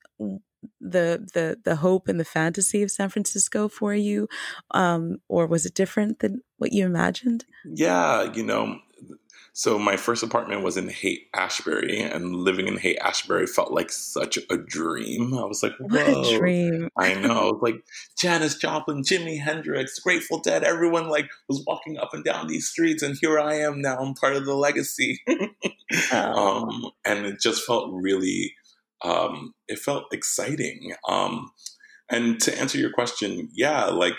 [0.79, 4.27] the the the hope and the fantasy of San Francisco for you,
[4.71, 7.45] um, or was it different than what you imagined?
[7.65, 8.79] Yeah, you know,
[9.57, 13.91] so my first apartment was in Haight Ashbury, and living in Haight Ashbury felt like
[13.91, 15.33] such a dream.
[15.33, 15.87] I was like, Whoa.
[15.87, 16.89] what a dream!
[16.95, 17.83] I know, like
[18.15, 20.63] Janis Joplin, Jimi Hendrix, Grateful Dead.
[20.63, 23.97] Everyone like was walking up and down these streets, and here I am now.
[23.97, 25.21] I'm part of the legacy,
[26.11, 28.53] um, and it just felt really,
[29.03, 30.93] um, it felt exciting.
[31.07, 31.51] Um,
[32.09, 34.13] and to answer your question, yeah, like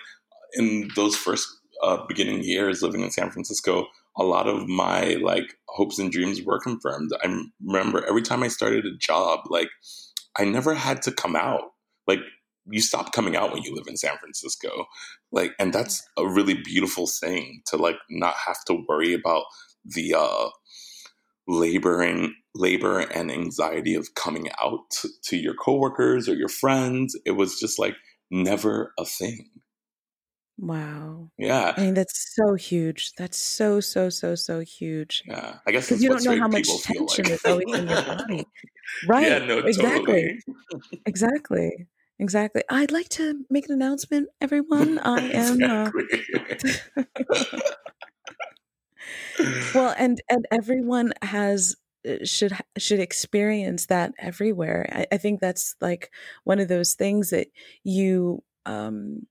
[0.55, 1.49] in those first
[1.83, 3.87] uh, beginning years living in San Francisco
[4.19, 7.13] a lot of my like hopes and dreams were confirmed.
[7.23, 9.71] I remember every time I started a job, like
[10.37, 11.63] I never had to come out.
[12.07, 12.19] Like
[12.67, 14.87] you stop coming out when you live in San Francisco.
[15.31, 19.45] Like and that's a really beautiful thing to like not have to worry about
[19.85, 20.49] the uh
[21.49, 24.91] laboring labor and anxiety of coming out
[25.23, 27.17] to, your coworkers or your friends.
[27.25, 27.97] It was just like
[28.31, 29.49] never a thing.
[30.59, 31.31] Wow.
[31.39, 31.73] Yeah.
[31.77, 33.13] I mean, that's so huge.
[33.17, 35.23] That's so, so, so, so huge.
[35.27, 35.57] Yeah.
[35.67, 37.33] I guess because you don't know how much tension like.
[37.33, 38.47] is always in your body.
[39.07, 39.29] Right.
[39.29, 40.41] Yeah, no, exactly.
[40.47, 41.03] Totally.
[41.05, 41.87] exactly.
[42.19, 42.63] Exactly.
[42.71, 44.99] I'd like to make an announcement, everyone.
[44.99, 45.63] I am.
[45.63, 45.91] Uh,
[49.75, 51.77] well, and and everyone has
[52.09, 54.89] uh, should should experience that everywhere.
[54.93, 56.11] I, I think that's like
[56.45, 57.49] one of those things that
[57.85, 59.27] you um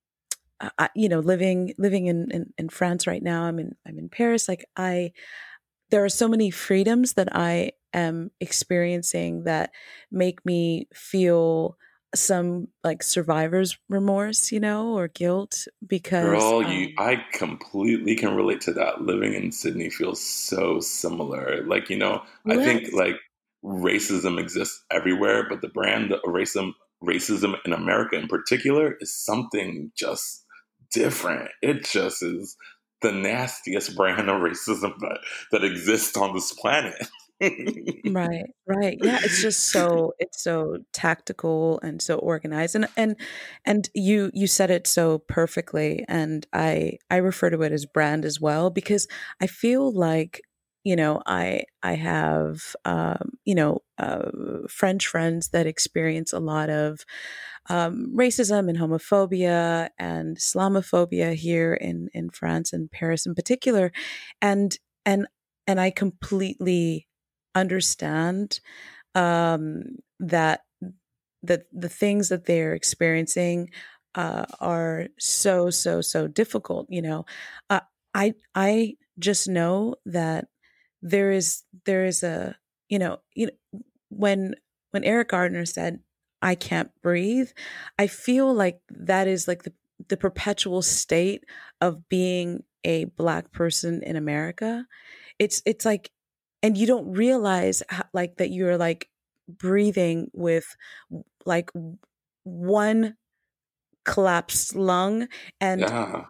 [0.96, 4.48] you know, living living in, in, in France right now, I'm in I'm in Paris.
[4.48, 5.12] Like I,
[5.90, 9.72] there are so many freedoms that I am experiencing that
[10.12, 11.78] make me feel
[12.16, 18.36] some like survivor's remorse, you know, or guilt because Girl, um, you I completely can
[18.36, 19.02] relate to that.
[19.02, 21.64] Living in Sydney feels so similar.
[21.66, 23.16] Like, you know, I think like
[23.64, 29.92] racism exists everywhere, but the brand of racism racism in America in particular is something
[29.96, 30.46] just
[30.92, 31.50] different.
[31.62, 32.58] It just is
[33.02, 35.20] the nastiest brand of racism that,
[35.52, 36.96] that exists on this planet.
[38.06, 38.98] Right right.
[39.02, 43.16] Yeah it's just so it's so tactical and so organized and and
[43.66, 48.26] and you you said it so perfectly and i i refer to it as brand
[48.26, 49.08] as well because
[49.40, 50.42] i feel like
[50.84, 54.30] you know i i have um you know uh,
[54.68, 57.06] french friends that experience a lot of
[57.70, 63.92] um, racism and homophobia and Islamophobia here in in France and Paris in particular,
[64.42, 65.28] and and
[65.68, 67.08] and I completely
[67.60, 68.60] understand
[69.16, 70.62] um, that
[71.44, 73.70] the the things that they're experiencing
[74.16, 76.88] uh, are so so so difficult.
[76.90, 77.26] You know,
[77.70, 77.82] uh,
[78.14, 80.48] I I just know that
[81.02, 82.56] there is there is a
[82.90, 84.56] you know you know when
[84.92, 86.00] when Eric Gardner said
[86.42, 87.50] I can't breathe.
[87.98, 89.74] I feel like that is like the,
[90.08, 91.44] the perpetual state
[91.82, 94.86] of being a black person in America.
[95.40, 96.12] It's it's like
[96.64, 99.10] and you don't realize how, like that you're like
[99.48, 100.76] breathing with
[101.46, 101.72] like
[102.44, 103.16] one
[104.06, 105.28] collapsed lung
[105.60, 106.24] and yeah.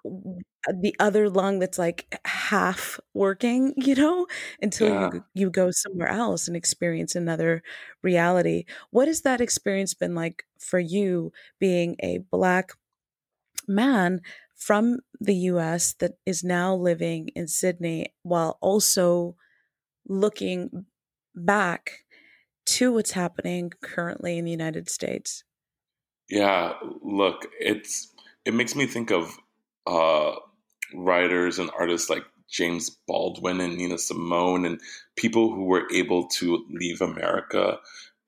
[0.81, 4.27] the other lung that's like half working, you know,
[4.61, 5.09] until yeah.
[5.13, 7.61] you you go somewhere else and experience another
[8.01, 8.65] reality.
[8.89, 12.71] What has that experience been like for you being a black
[13.67, 14.21] man
[14.55, 19.35] from the US that is now living in Sydney while also
[20.07, 20.85] looking
[21.35, 22.03] back
[22.65, 25.43] to what's happening currently in the United States?
[26.29, 28.13] Yeah, look, it's
[28.45, 29.37] it makes me think of
[29.85, 30.35] uh,
[30.93, 34.79] writers and artists like James Baldwin and Nina Simone and
[35.15, 37.77] people who were able to leave America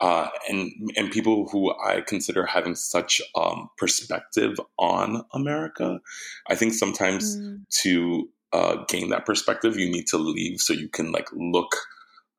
[0.01, 5.99] uh, and and people who I consider having such um, perspective on America.
[6.47, 7.67] I think sometimes mm.
[7.81, 11.75] to uh, gain that perspective, you need to leave so you can like look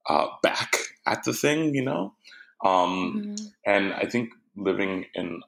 [0.08, 2.14] uh, back at the thing, you know.
[2.64, 3.52] Um, mm.
[3.66, 5.40] And I think living in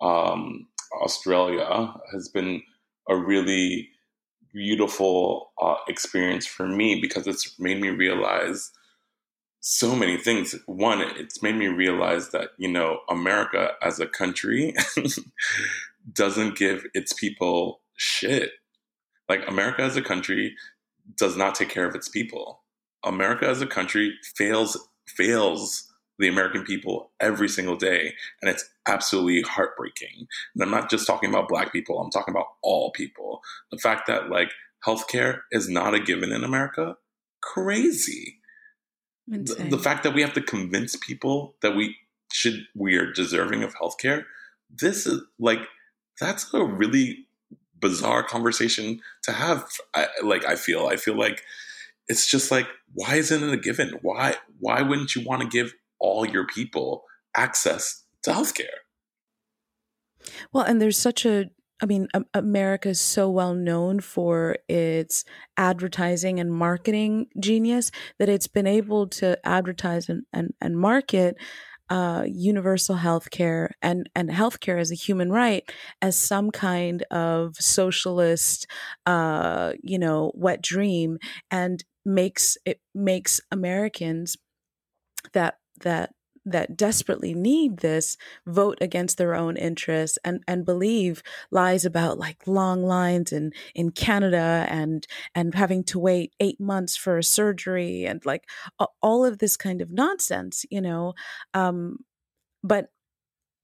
[0.00, 0.66] um,
[1.02, 2.62] Australia has been
[3.08, 3.90] a really
[4.52, 8.72] beautiful uh, experience for me because it's made me realize
[9.60, 10.54] so many things.
[10.66, 14.74] One, it's made me realize that, you know, America as a country
[16.12, 18.52] doesn't give its people shit.
[19.30, 20.56] Like, America as a country
[21.16, 22.64] does not take care of its people.
[23.04, 25.86] America as a country fails fails
[26.18, 28.12] the American people every single day.
[28.42, 30.26] And it's absolutely heartbreaking.
[30.54, 33.40] And I'm not just talking about black people, I'm talking about all people.
[33.70, 34.50] The fact that like
[34.84, 36.96] healthcare is not a given in America,
[37.40, 38.40] crazy.
[39.28, 41.96] The, the, fact that we have to convince people that we
[42.32, 44.24] should we are deserving of healthcare,
[44.68, 45.60] this is like
[46.20, 47.28] that's a really
[47.80, 49.66] bizarre conversation to have.
[49.94, 51.42] I, like I feel, I feel like
[52.08, 53.98] it's just like why isn't it a given?
[54.02, 57.04] Why why wouldn't you want to give all your people
[57.36, 58.66] access to healthcare?
[60.52, 61.50] Well, and there's such a
[61.82, 65.24] I mean, America is so well known for its
[65.56, 71.36] advertising and marketing genius that it's been able to advertise and, and, and market
[71.90, 75.68] uh, universal health care and, and healthcare as a human right
[76.02, 78.66] as some kind of socialist,
[79.06, 81.18] uh, you know, wet dream
[81.50, 84.36] and makes it makes Americans
[85.32, 86.10] that that
[86.46, 92.46] that desperately need this vote against their own interests and and believe lies about like
[92.46, 98.04] long lines in in Canada and and having to wait 8 months for a surgery
[98.06, 98.48] and like
[99.02, 101.14] all of this kind of nonsense you know?
[101.54, 101.98] Um
[102.64, 102.88] but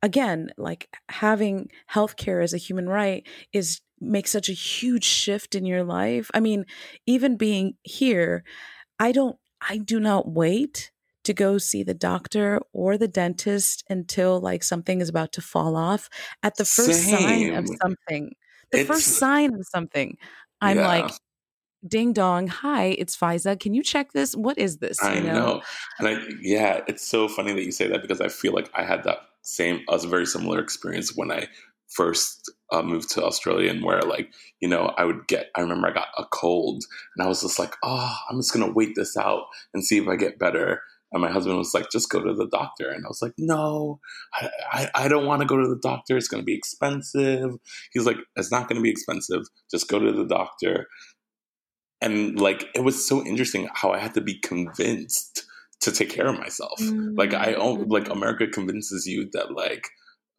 [0.03, 5.65] again like having healthcare as a human right is makes such a huge shift in
[5.67, 6.31] your life.
[6.35, 6.67] I mean
[7.07, 8.45] even being here
[9.01, 10.93] i don't i do not wait
[11.27, 15.77] to go see the doctor or the dentist until like something is about to fall
[15.77, 16.09] off.
[16.43, 17.19] At the first Same.
[17.19, 18.33] sign of something,
[18.73, 20.17] the it's, first sign of something,
[20.61, 20.89] I'm yeah.
[20.89, 21.11] like,
[21.87, 23.59] ding dong, hi, it's Fiza.
[23.61, 24.35] Can you check this?
[24.35, 24.99] What is this?
[25.03, 25.33] You I know?
[25.33, 25.62] know.
[25.99, 28.85] And I, yeah, it's so funny that you say that because I feel like I
[28.85, 31.49] had that same, a very similar experience when I
[31.89, 35.89] first uh, moved to Australia and where like, you know, I would get, I remember
[35.89, 36.83] I got a cold
[37.17, 39.99] and I was just like, oh, I'm just going to wait this out and see
[39.99, 40.83] if I get better.
[41.12, 42.90] And my husband was like, just go to the doctor.
[42.90, 44.01] And I was like, no,
[44.35, 46.16] I, I, I don't want to go to the doctor.
[46.16, 47.53] It's going to be expensive.
[47.92, 49.42] He's like, it's not going to be expensive.
[49.71, 50.88] Just go to the doctor.
[52.01, 55.45] And like, it was so interesting how I had to be convinced
[55.83, 56.81] to take care of myself.
[56.81, 57.14] Mm-hmm.
[57.16, 59.88] Like, I, like, America convinces you that, like,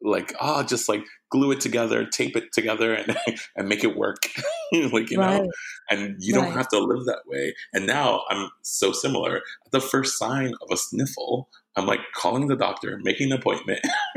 [0.02, 3.16] like ah oh, just like glue it together tape it together and
[3.56, 4.28] and make it work
[4.92, 5.42] like you right.
[5.42, 5.50] know
[5.90, 6.44] and you right.
[6.44, 9.40] don't have to live that way and now i'm so similar
[9.72, 13.78] the first sign of a sniffle I'm like calling the doctor, making an appointment.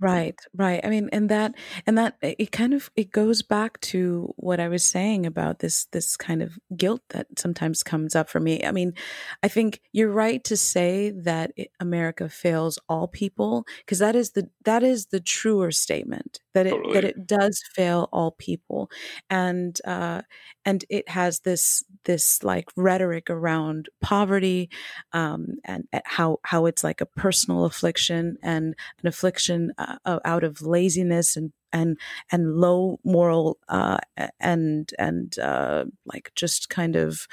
[0.00, 0.80] right, right.
[0.84, 1.54] I mean, and that
[1.86, 5.86] and that it kind of it goes back to what I was saying about this
[5.86, 8.64] this kind of guilt that sometimes comes up for me.
[8.64, 8.94] I mean,
[9.42, 14.32] I think you're right to say that it, America fails all people because that is
[14.32, 16.94] the that is the truer statement that it totally.
[16.94, 18.90] that it does fail all people,
[19.30, 20.22] and uh,
[20.64, 24.70] and it has this this like rhetoric around poverty
[25.12, 30.62] um, and how how it's like a personal affliction and an affliction uh, out of
[30.62, 31.98] laziness and and
[32.30, 33.98] and low moral uh,
[34.40, 37.26] and and uh, like just kind of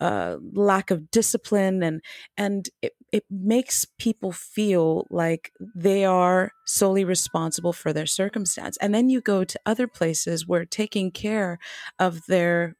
[0.00, 2.00] uh, lack of discipline and
[2.36, 8.94] and it, it makes people feel like they are solely responsible for their circumstance and
[8.94, 11.58] then you go to other places where taking care
[12.00, 12.74] of their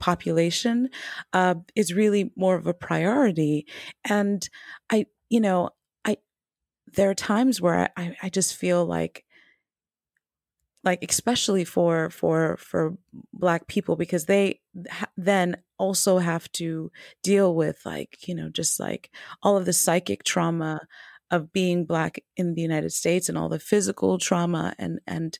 [0.00, 0.88] population
[1.32, 3.66] uh, is really more of a priority.
[4.04, 4.48] And
[4.90, 5.70] I, you know,
[6.94, 9.24] there are times where I, I just feel like,
[10.84, 12.96] like especially for for for
[13.32, 16.90] black people because they ha- then also have to
[17.22, 19.10] deal with like you know just like
[19.42, 20.80] all of the psychic trauma
[21.30, 25.38] of being black in the United States and all the physical trauma and and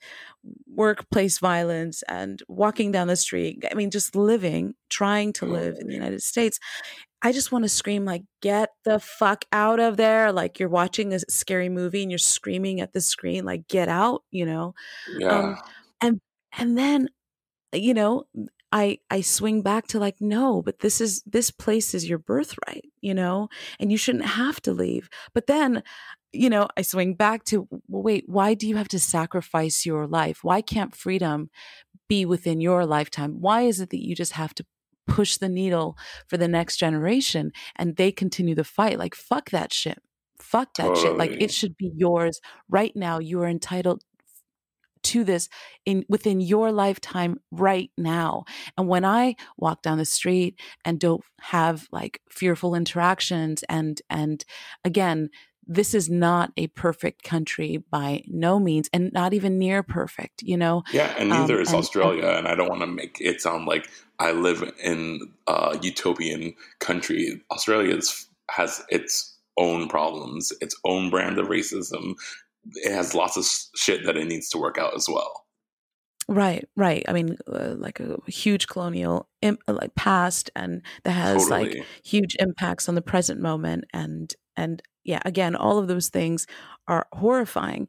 [0.66, 3.64] workplace violence and walking down the street.
[3.70, 6.58] I mean, just living, trying to oh, live in the United States.
[7.22, 10.32] I just want to scream like, get the fuck out of there.
[10.32, 14.22] Like you're watching a scary movie and you're screaming at the screen, like, get out,
[14.30, 14.74] you know?
[15.18, 15.28] Yeah.
[15.38, 15.58] Um,
[16.00, 16.20] and
[16.58, 17.08] and then,
[17.72, 18.24] you know,
[18.72, 22.84] I I swing back to like no, but this is this place is your birthright,
[23.00, 23.48] you know,
[23.80, 25.08] and you shouldn't have to leave.
[25.34, 25.82] But then,
[26.32, 30.06] you know, I swing back to well, wait, why do you have to sacrifice your
[30.06, 30.40] life?
[30.44, 31.50] Why can't freedom
[32.08, 33.40] be within your lifetime?
[33.40, 34.66] Why is it that you just have to
[35.08, 35.96] push the needle
[36.28, 38.98] for the next generation and they continue the fight?
[38.98, 39.98] Like fuck that shit.
[40.38, 41.02] Fuck that totally.
[41.02, 41.16] shit.
[41.16, 43.18] Like it should be yours right now.
[43.18, 44.02] You are entitled
[45.04, 45.48] to this
[45.84, 48.44] in within your lifetime right now.
[48.76, 54.44] And when I walk down the street and don't have like fearful interactions and and
[54.84, 55.30] again,
[55.68, 60.56] this is not a perfect country by no means and not even near perfect, you
[60.56, 60.82] know?
[60.92, 62.26] Yeah, and neither um, is and, Australia.
[62.26, 63.88] And, and I don't want to make it sound like
[64.18, 67.42] I live in a utopian country.
[67.50, 72.14] Australia is, has its own problems, its own brand of racism.
[72.76, 73.46] It has lots of
[73.76, 75.44] shit that it needs to work out as well.
[76.30, 77.04] Right, right.
[77.08, 81.76] I mean, uh, like a huge colonial Im- like past, and that has totally.
[81.76, 86.46] like huge impacts on the present moment, and and yeah, again, all of those things
[86.88, 87.86] are horrifying.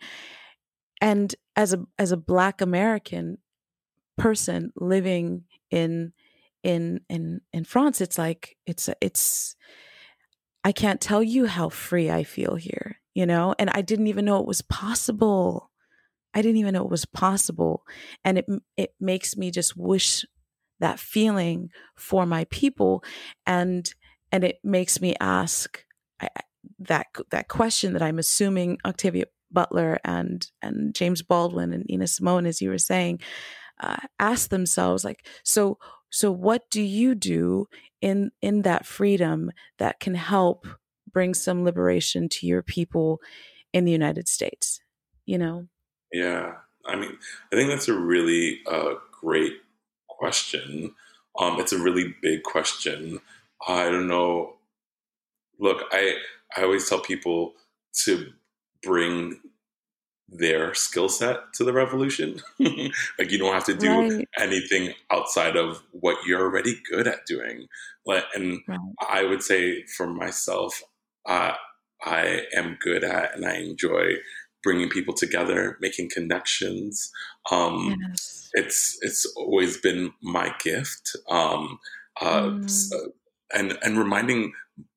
[1.01, 3.39] And as a as a Black American
[4.17, 6.13] person living in
[6.63, 9.55] in in in France, it's like it's it's
[10.63, 13.55] I can't tell you how free I feel here, you know?
[13.57, 15.72] And I didn't even know it was possible.
[16.36, 17.84] I didn't even know it was possible.
[18.24, 18.45] And it
[18.78, 20.24] it makes me just wish
[20.80, 23.03] that feeling for my people
[23.47, 23.91] and
[24.32, 25.84] and it makes me ask
[26.22, 26.30] I,
[26.80, 32.45] that that question that I'm assuming Octavia Butler and and James Baldwin and Nina Simone
[32.45, 33.20] as you were saying
[33.80, 35.78] uh, ask themselves like so
[36.10, 37.68] so what do you do
[38.01, 40.68] in in that freedom that can help
[41.12, 43.20] bring some liberation to your people
[43.74, 44.82] in the United States?
[45.26, 45.68] You know?
[46.12, 46.53] Yeah.
[46.86, 47.18] I mean
[47.51, 49.53] i think that's a really uh, great
[50.07, 50.95] question.
[51.39, 53.20] Um, it's a really big question.
[53.68, 54.55] I don't know.
[55.60, 56.16] Look i
[56.56, 57.54] i always tell people
[57.93, 58.32] to
[58.84, 59.39] bring
[60.32, 62.39] their skill set to the revolution.
[62.60, 64.28] like you don't have to do right.
[64.38, 67.68] anything outside of what you're already good at doing.
[68.06, 68.80] But and right.
[69.10, 70.82] I would say for myself,
[71.26, 71.54] uh,
[72.04, 74.16] I am good at and I enjoy
[74.64, 77.12] bringing people together, making connections.
[77.52, 78.50] Um, yes.
[78.54, 81.16] It's it's always been my gift.
[81.30, 81.80] Um,
[82.22, 82.70] uh, mm.
[82.70, 82.97] so,
[83.54, 84.54] and and reminding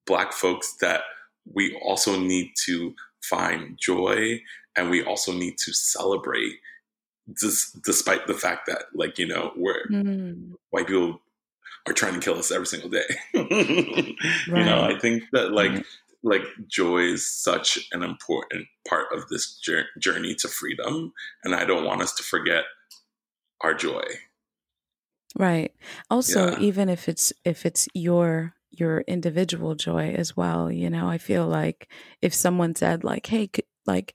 [0.07, 1.03] Black folks that
[1.51, 4.41] we also need to find joy
[4.77, 6.55] and we also need to celebrate
[7.41, 10.53] dis- despite the fact that like you know we're mm.
[10.71, 11.21] white people
[11.87, 14.17] are trying to kill us every single day right.
[14.47, 15.87] you know i think that like right.
[16.23, 19.61] like joy is such an important part of this
[19.99, 21.13] journey to freedom
[21.45, 22.65] and i don't want us to forget
[23.63, 24.03] our joy
[25.39, 25.73] right
[26.11, 26.59] also yeah.
[26.59, 31.09] even if it's if it's your your individual joy as well you know?
[31.09, 34.15] I feel like if someone said like hey could, like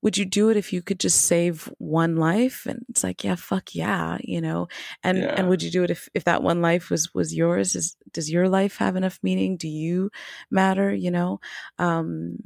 [0.00, 2.66] would you do it if you could just save one life?
[2.66, 4.68] and it's like yeah fuck yeah you know?
[5.02, 5.34] And yeah.
[5.36, 7.74] and would you do it if if that one life was was yours?
[7.74, 9.56] Is does your life have enough meaning?
[9.56, 10.10] Do you
[10.50, 11.40] matter you know?
[11.78, 12.38] Um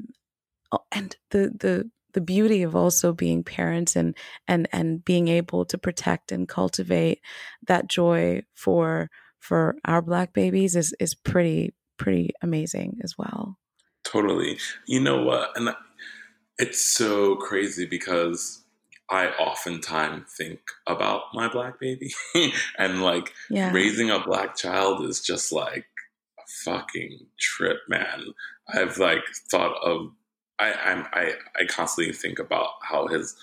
[0.90, 4.16] and the the the beauty of also being parents and
[4.48, 7.20] and and being able to protect and cultivate
[7.66, 9.10] that joy for
[9.42, 13.58] for our black babies is is pretty pretty amazing as well
[14.04, 15.74] totally you know what and
[16.58, 18.62] it's so crazy because
[19.10, 22.14] I oftentimes think about my black baby
[22.78, 23.70] and like yeah.
[23.72, 25.84] raising a black child is just like
[26.38, 28.24] a fucking trip, man.
[28.72, 30.12] I've like thought of
[30.58, 33.36] I I'm, I I constantly think about how his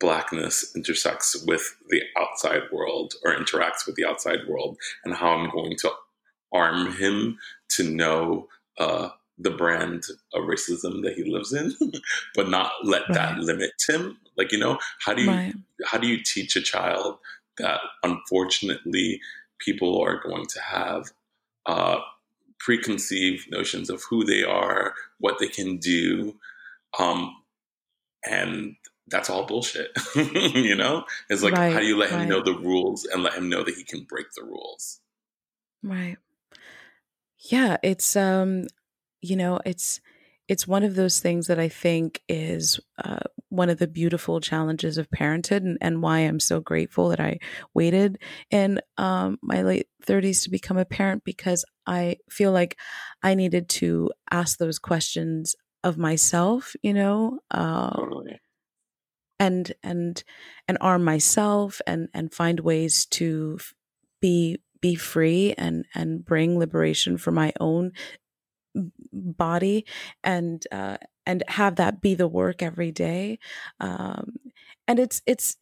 [0.00, 5.50] blackness intersects with the outside world or interacts with the outside world and how I'm
[5.50, 5.90] going to
[6.52, 7.38] arm him
[7.70, 11.74] to know uh, the brand of racism that he lives in,
[12.34, 13.14] but not let right.
[13.14, 14.18] that limit him.
[14.36, 15.54] Like, you know, how do you right.
[15.86, 17.18] how do you teach a child
[17.58, 19.20] that unfortunately
[19.58, 21.10] people are going to have
[21.66, 21.98] uh,
[22.58, 26.36] preconceived notions of who they are, what they can do,
[26.98, 27.34] um,
[28.28, 28.76] and
[29.08, 29.90] that's all bullshit.
[30.16, 31.72] you know, it's like right.
[31.72, 34.04] how do you let him know the rules and let him know that he can
[34.04, 35.00] break the rules?
[35.82, 36.16] Right.
[37.38, 38.66] Yeah, it's um
[39.20, 40.00] you know, it's
[40.46, 44.98] it's one of those things that I think is uh, one of the beautiful challenges
[44.98, 47.38] of parenthood, and, and, why I'm so grateful that I
[47.72, 48.18] waited
[48.50, 52.76] in um, my late 30s to become a parent because I feel like
[53.22, 58.38] I needed to ask those questions of myself, you know, uh, totally.
[59.38, 60.24] And and
[60.68, 63.58] and arm myself and and find ways to
[64.20, 67.92] be be free and and bring liberation for my own
[69.12, 69.86] body
[70.22, 73.38] and uh, and have that be the work every day
[73.80, 74.36] um,
[74.86, 75.56] and it's it's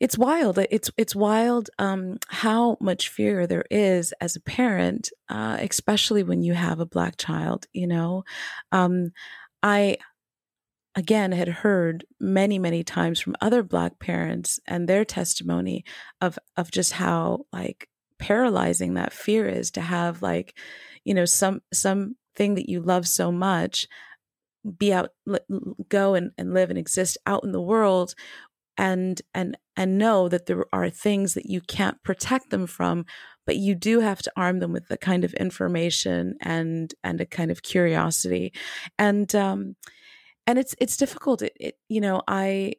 [0.00, 5.56] it's wild it's it's wild um, how much fear there is as a parent uh,
[5.60, 8.24] especially when you have a black child you know?
[8.72, 9.12] Um,
[9.62, 9.96] i
[10.94, 15.84] again had heard many many times from other black parents and their testimony
[16.20, 17.88] of of just how like
[18.18, 20.56] paralyzing that fear is to have like
[21.04, 23.86] you know some some thing that you love so much
[24.78, 25.10] be out
[25.88, 28.14] go and, and live and exist out in the world
[28.78, 33.04] and and and know that there are things that you can't protect them from
[33.46, 37.26] but you do have to arm them with the kind of information and and a
[37.26, 38.52] kind of curiosity.
[38.98, 39.76] And um
[40.46, 42.72] and it's it's difficult it, it you know i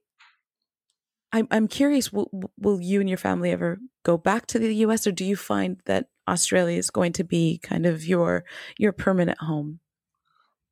[1.33, 5.05] I'm, I'm curious will, will you and your family ever go back to the us
[5.05, 8.45] or do you find that australia is going to be kind of your
[8.77, 9.79] your permanent home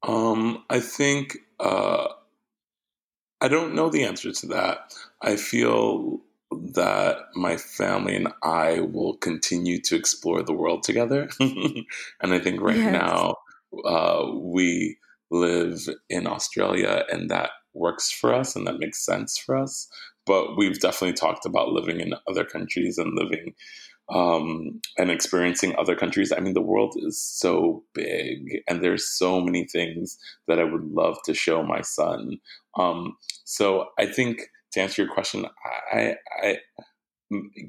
[0.03, 2.07] um i think uh
[3.41, 6.21] i don't know the answer to that i feel
[6.73, 11.29] that my family and I will continue to explore the world together.
[11.39, 11.85] and
[12.21, 12.93] I think right yes.
[12.93, 13.37] now
[13.85, 14.97] uh, we
[15.33, 19.89] live in Australia and that works for us and that makes sense for us.
[20.25, 23.55] But we've definitely talked about living in other countries and living
[24.09, 26.31] um, and experiencing other countries.
[26.31, 30.17] I mean, the world is so big, and there's so many things
[30.47, 32.39] that I would love to show my son.
[32.77, 35.45] Um, so I think to answer your question,
[35.91, 36.57] I, I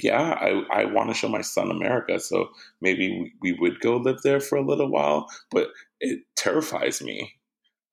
[0.00, 2.20] yeah, I, I want to show my son America.
[2.20, 2.50] So
[2.80, 5.68] maybe we, we, would go live there for a little while, but
[6.00, 7.32] it terrifies me.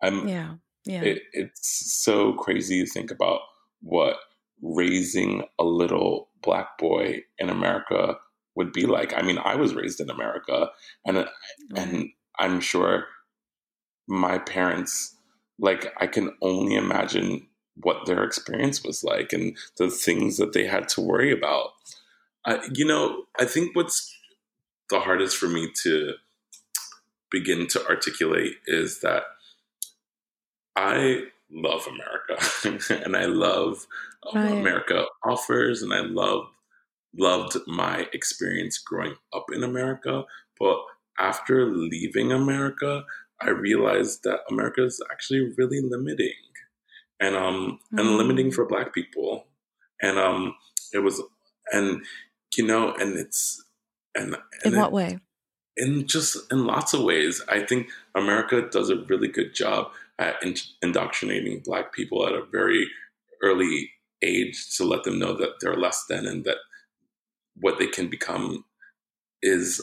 [0.01, 1.01] I'm, yeah, yeah.
[1.01, 3.41] It, it's so crazy to think about
[3.81, 4.17] what
[4.61, 8.17] raising a little black boy in America
[8.55, 9.13] would be like.
[9.15, 10.69] I mean, I was raised in America,
[11.05, 11.77] and mm-hmm.
[11.77, 13.05] and I'm sure
[14.07, 15.15] my parents,
[15.59, 20.65] like, I can only imagine what their experience was like and the things that they
[20.65, 21.69] had to worry about.
[22.45, 24.13] I, you know, I think what's
[24.89, 26.13] the hardest for me to
[27.31, 29.23] begin to articulate is that
[30.75, 33.85] I love America and I love
[34.33, 34.51] right.
[34.51, 36.45] America offers and I love
[37.17, 40.23] loved my experience growing up in America.
[40.57, 40.77] But
[41.19, 43.03] after leaving America,
[43.41, 46.31] I realized that America is actually really limiting
[47.21, 47.99] and um mm-hmm.
[47.99, 48.53] and limiting mm.
[48.53, 49.45] for black people
[50.01, 50.55] and um
[50.91, 51.21] it was
[51.71, 52.03] and
[52.57, 53.63] you know and it's
[54.15, 55.19] and, and in what way
[55.77, 59.91] in just in lots of ways i think america does a really good job
[60.21, 62.87] at in- indoctrinating black people at a very
[63.41, 63.91] early
[64.21, 66.57] age to let them know that they're less than and that
[67.55, 68.63] what they can become
[69.41, 69.81] is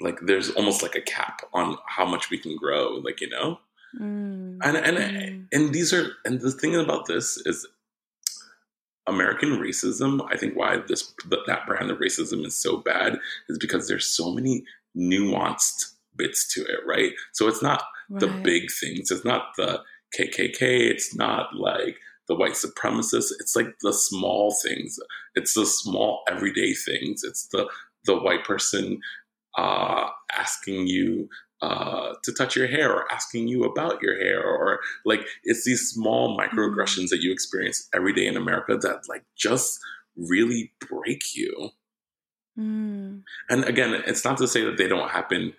[0.00, 3.58] like there's almost like a cap on how much we can grow like you know
[3.96, 4.58] Mm.
[4.62, 5.46] And and mm.
[5.52, 7.66] and these are and the thing about this is
[9.06, 10.26] American racism.
[10.30, 11.14] I think why this
[11.46, 14.64] that brand of racism is so bad is because there's so many
[14.96, 17.12] nuanced bits to it, right?
[17.32, 18.20] So it's not right.
[18.20, 19.10] the big things.
[19.10, 19.80] It's not the
[20.18, 20.60] KKK.
[20.60, 21.96] It's not like
[22.28, 23.32] the white supremacists.
[23.40, 24.98] It's like the small things.
[25.34, 27.22] It's the small everyday things.
[27.24, 27.68] It's the
[28.04, 29.00] the white person
[29.56, 31.28] uh, asking you
[31.60, 35.90] uh, to touch your hair or asking you about your hair or like it's these
[35.90, 37.10] small microaggressions mm.
[37.10, 39.80] that you experience every day in America that like just
[40.16, 41.70] really break you.
[42.58, 43.22] Mm.
[43.50, 45.52] And again, it's not to say that they don't happen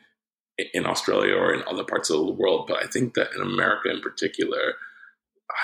[0.73, 3.89] in Australia or in other parts of the world, but I think that in America
[3.89, 4.73] in particular,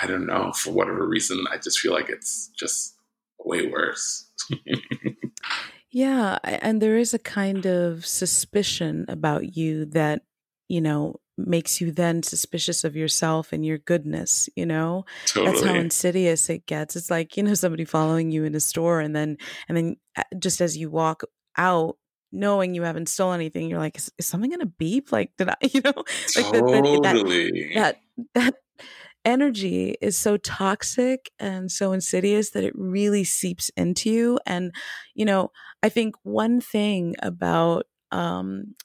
[0.02, 2.96] I don't know, for whatever reason, I just feel like it's just
[3.38, 4.30] way worse.
[5.90, 10.22] Yeah, and there is a kind of suspicion about you that,
[10.68, 15.04] you know, makes you then suspicious of yourself and your goodness, you know?
[15.26, 15.52] Totally.
[15.52, 16.96] That's how insidious it gets.
[16.96, 19.36] It's like, you know, somebody following you in a store and then
[19.68, 21.22] and then uh, just as you walk
[21.56, 21.96] out
[22.32, 25.12] knowing you haven't stolen anything, you're like, is, is something gonna beep?
[25.12, 25.92] Like, did I, you know,
[26.36, 27.72] like totally.
[27.74, 28.54] that, that, that
[29.26, 34.38] energy is so toxic and so insidious that it really seeps into you.
[34.46, 34.72] And,
[35.14, 35.50] you know,
[35.82, 38.76] I think one thing about, um,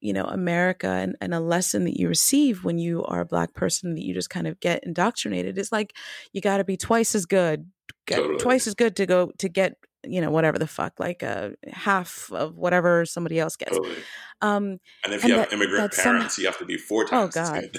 [0.00, 3.54] you know, America and, and a lesson that you receive when you are a black
[3.54, 5.94] person that you just kind of get indoctrinated is like,
[6.32, 7.70] you got to be twice as good,
[8.08, 8.38] totally.
[8.38, 9.76] twice as good to go to get
[10.08, 14.04] you know whatever the fuck like a half of whatever somebody else gets totally.
[14.42, 17.36] Um and if and you have immigrant parents you have to be four oh, times
[17.36, 17.76] oh god.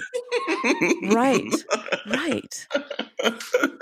[1.14, 1.42] right.
[2.06, 2.66] Right.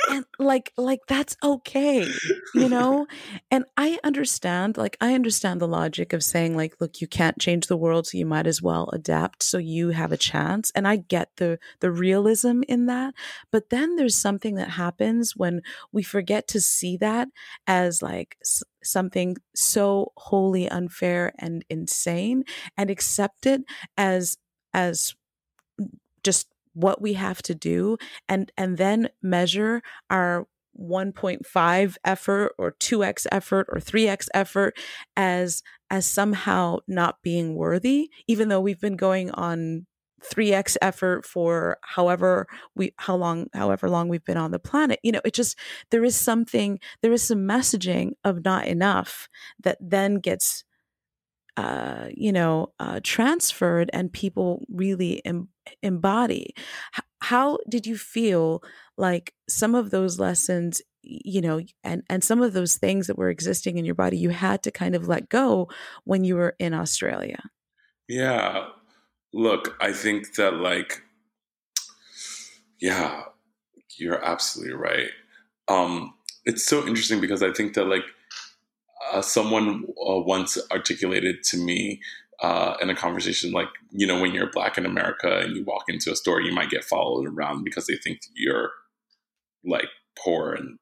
[0.08, 2.06] And like like that's okay
[2.54, 3.06] you know?
[3.50, 7.66] And i understand like i understand the logic of saying like look you can't change
[7.66, 10.70] the world so you might as well adapt so you have a chance.
[10.74, 13.14] And i get the the realism in that.
[13.50, 15.62] But then there's something that happens when
[15.92, 17.28] we forget to see that
[17.66, 18.36] as like
[18.86, 22.44] something so wholly unfair and insane
[22.76, 23.62] and accept it
[23.96, 24.36] as
[24.74, 25.14] as
[26.22, 27.96] just what we have to do
[28.28, 30.46] and and then measure our
[30.78, 34.76] 1.5 effort or 2x effort or 3x effort
[35.16, 39.86] as as somehow not being worthy even though we've been going on
[40.32, 45.12] 3x effort for however we how long however long we've been on the planet you
[45.12, 45.58] know it just
[45.90, 49.28] there is something there is some messaging of not enough
[49.62, 50.64] that then gets
[51.56, 55.48] uh, you know, uh, transferred and people really em-
[55.82, 56.54] embody.
[56.94, 58.62] H- how did you feel
[58.98, 63.30] like some of those lessons you know and and some of those things that were
[63.30, 65.68] existing in your body you had to kind of let go
[66.04, 67.40] when you were in Australia
[68.08, 68.66] yeah
[69.32, 71.02] look i think that like
[72.80, 73.22] yeah
[73.98, 75.10] you're absolutely right
[75.68, 76.14] um
[76.44, 78.04] it's so interesting because i think that like
[79.12, 82.00] uh, someone uh, once articulated to me
[82.42, 85.84] uh, in a conversation like you know when you're black in america and you walk
[85.88, 88.70] into a store you might get followed around because they think you're
[89.64, 90.78] like poor and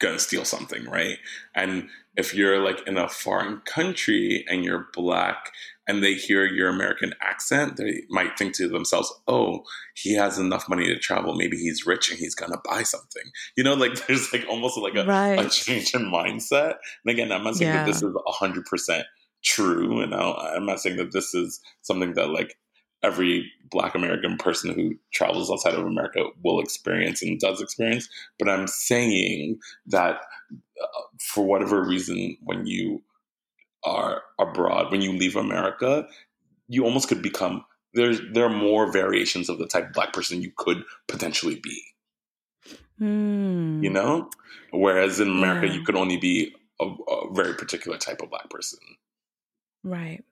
[0.00, 1.18] gonna steal something, right?
[1.54, 5.52] And if you're like in a foreign country and you're black
[5.90, 9.64] and they hear your American accent, they might think to themselves, oh,
[9.96, 11.34] he has enough money to travel.
[11.34, 13.24] Maybe he's rich and he's gonna buy something.
[13.56, 15.44] You know, like there's like almost like a, right.
[15.44, 16.76] a change in mindset.
[17.04, 17.84] And again, I'm not saying yeah.
[17.84, 19.02] that this is 100%
[19.42, 20.00] true.
[20.00, 22.56] And I'm not saying that this is something that like
[23.02, 28.08] every black American person who travels outside of America will experience and does experience.
[28.38, 30.20] But I'm saying that
[30.80, 33.02] uh, for whatever reason, when you
[33.84, 36.06] are abroad, when you leave America,
[36.68, 37.64] you almost could become
[37.94, 41.82] there's there are more variations of the type of black person you could potentially be.
[43.00, 43.82] Mm.
[43.82, 44.30] You know?
[44.72, 45.72] Whereas in America yeah.
[45.72, 48.78] you could only be a, a very particular type of black person.
[49.82, 50.22] Right.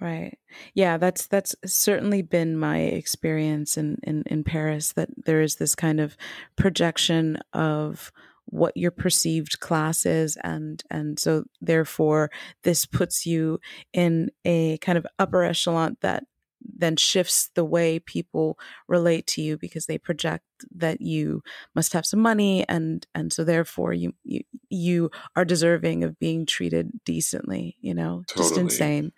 [0.00, 0.36] Right.
[0.74, 5.76] Yeah, that's that's certainly been my experience in, in, in Paris that there is this
[5.76, 6.16] kind of
[6.56, 8.12] projection of
[8.54, 12.30] what your perceived class is and and so therefore
[12.62, 13.58] this puts you
[13.92, 16.22] in a kind of upper echelon that
[16.60, 21.42] then shifts the way people relate to you because they project that you
[21.74, 24.40] must have some money and and so therefore you you,
[24.70, 28.48] you are deserving of being treated decently you know totally.
[28.48, 29.12] just insane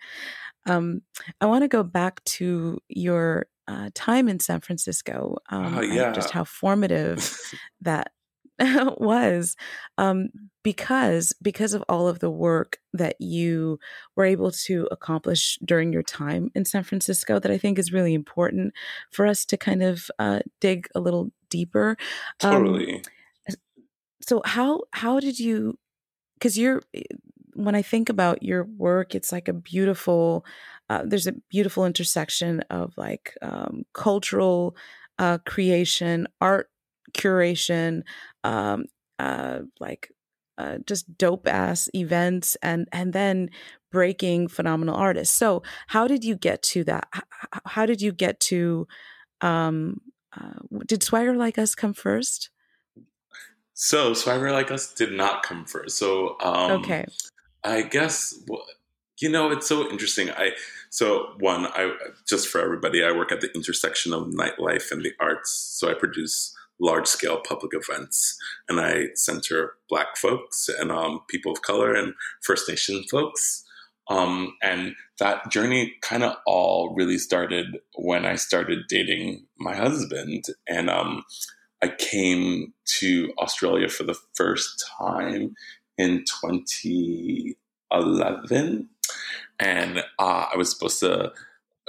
[0.65, 1.01] um,
[1.39, 5.37] I want to go back to your uh, time in San Francisco.
[5.49, 6.11] Um, uh, yeah.
[6.11, 7.39] just how formative
[7.81, 8.11] that
[8.97, 9.55] was
[9.97, 10.29] um,
[10.63, 13.79] because because of all of the work that you
[14.15, 18.13] were able to accomplish during your time in San Francisco that I think is really
[18.13, 18.73] important
[19.11, 21.97] for us to kind of uh, dig a little deeper.
[22.43, 22.95] Um, totally.
[22.95, 23.55] Um,
[24.21, 25.77] so how how did you
[26.35, 26.81] because you're
[27.57, 30.45] when I think about your work, it's like a beautiful,
[30.89, 34.75] uh, there's a beautiful intersection of like um, cultural
[35.17, 36.69] uh, creation, art
[37.13, 38.03] curation,
[38.47, 38.85] um,
[39.19, 40.11] uh, like
[40.57, 43.49] uh, just dope ass events, and and then
[43.91, 45.35] breaking phenomenal artists.
[45.35, 47.07] So, how did you get to that?
[47.11, 48.87] How, how did you get to?
[49.41, 50.01] Um,
[50.35, 52.49] uh, did Swagger Like Us come first?
[53.73, 55.97] So Swagger Like Us did not come first.
[55.97, 57.05] So um, okay,
[57.63, 58.33] I guess
[59.19, 60.31] you know it's so interesting.
[60.31, 60.51] I
[60.89, 61.91] so one I
[62.27, 65.51] just for everybody I work at the intersection of nightlife and the arts.
[65.51, 68.37] So I produce large scale public events
[68.69, 72.13] and I center Black folks and um, people of color and
[72.43, 73.63] First Nation folks.
[74.09, 80.45] Um, and that journey kind of all really started when I started dating my husband.
[80.67, 81.23] And um,
[81.83, 85.55] I came to Australia for the first time
[85.97, 88.89] in 2011.
[89.59, 91.33] And uh, I was supposed to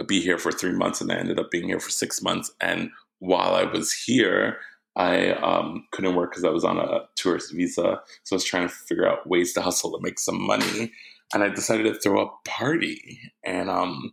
[0.07, 2.53] be here for three months, and I ended up being here for six months.
[2.61, 4.59] And while I was here,
[4.99, 8.01] I um, couldn't work because I was on a tourist visa.
[8.24, 10.92] So I was trying to figure out ways to hustle to make some money.
[11.32, 13.20] And I decided to throw a party.
[13.44, 14.12] And um,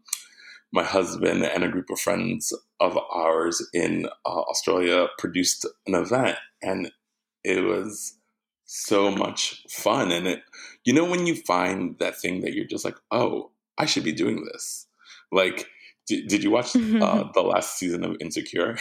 [0.72, 6.38] my husband and a group of friends of ours in uh, Australia produced an event.
[6.62, 6.92] And
[7.44, 8.16] it was
[8.66, 10.12] so much fun.
[10.12, 10.44] And it,
[10.84, 14.12] you know, when you find that thing that you're just like, oh, I should be
[14.12, 14.86] doing this.
[15.32, 15.68] Like,
[16.08, 18.78] did, did you watch uh, the last season of Insecure?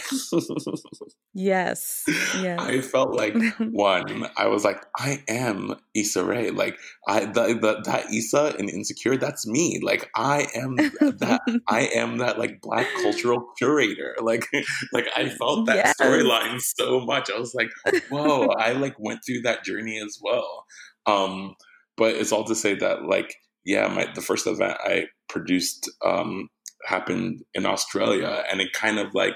[1.32, 2.04] yes.
[2.34, 2.58] Yes.
[2.60, 4.26] I felt like one.
[4.36, 6.50] I was like, I am Issa Rae.
[6.50, 9.80] Like I the, the that Issa in Insecure, that's me.
[9.82, 14.16] Like I am that I am that like black cultural curator.
[14.20, 14.46] Like
[14.92, 15.94] like I felt that yes.
[16.00, 17.30] storyline so much.
[17.30, 17.70] I was like,
[18.10, 20.66] whoa, I like went through that journey as well.
[21.06, 21.54] Um,
[21.96, 26.48] but it's all to say that like yeah, my the first event I produced um
[26.86, 29.34] happened in Australia, and it kind of like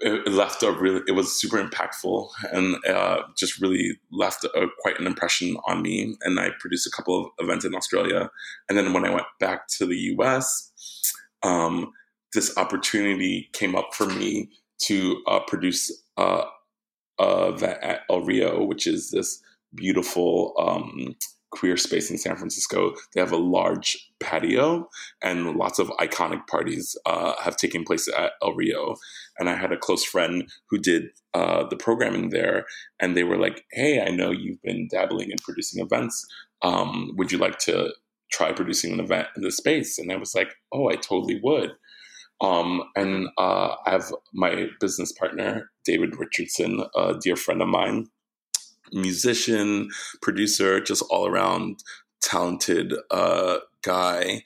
[0.00, 5.00] it left a really it was super impactful and uh, just really left a, quite
[5.00, 6.16] an impression on me.
[6.22, 8.30] And I produced a couple of events in Australia,
[8.68, 10.72] and then when I went back to the U.S.,
[11.42, 11.92] um,
[12.34, 14.50] this opportunity came up for me
[14.82, 16.44] to uh, produce uh,
[17.18, 19.42] a event at El Rio, which is this
[19.74, 21.14] beautiful um,
[21.56, 22.94] queer space in San Francisco.
[23.14, 24.88] They have a large patio,
[25.22, 28.96] and lots of iconic parties uh, have taken place at El Rio.
[29.38, 31.04] And I had a close friend who did
[31.34, 32.66] uh, the programming there,
[33.00, 36.26] and they were like, "Hey, I know you've been dabbling in producing events.
[36.62, 37.92] Um, would you like to
[38.30, 41.72] try producing an event in the space?" And I was like, "Oh, I totally would."
[42.42, 48.08] Um, and uh, I have my business partner, David Richardson, a dear friend of mine
[48.92, 49.88] musician,
[50.22, 51.82] producer, just all around
[52.22, 54.42] talented uh, guy.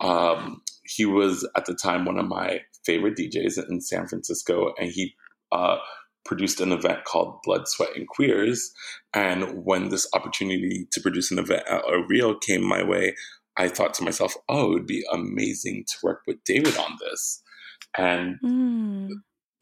[0.00, 4.90] Um, he was at the time one of my favorite DJs in San Francisco, and
[4.90, 5.14] he
[5.52, 5.78] uh,
[6.24, 8.72] produced an event called Blood, Sweat, and Queers.
[9.14, 13.14] And when this opportunity to produce an event at El Rio came my way,
[13.56, 17.42] I thought to myself, oh, it would be amazing to work with David on this.
[17.96, 19.10] And mm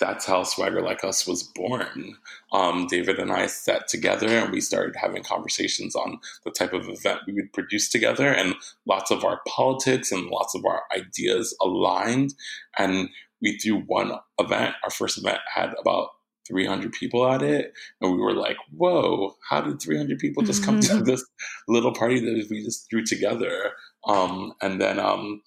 [0.05, 2.19] that's how Swagger Like Us was born.
[2.53, 6.91] Um, David and I sat together and we started having conversations on the type of
[6.91, 8.55] event we would produce together, and
[8.87, 12.35] lots of our politics and lots of our ideas aligned.
[12.79, 13.09] And
[13.41, 14.75] we threw one event.
[14.85, 16.09] Our first event had about
[16.49, 19.37] 300 people at it, and we were like, "Whoa!
[19.49, 21.05] How did 300 people just come to mm-hmm.
[21.05, 21.25] this
[21.67, 23.73] little party that we just threw together?"
[24.07, 25.41] Um, and then um,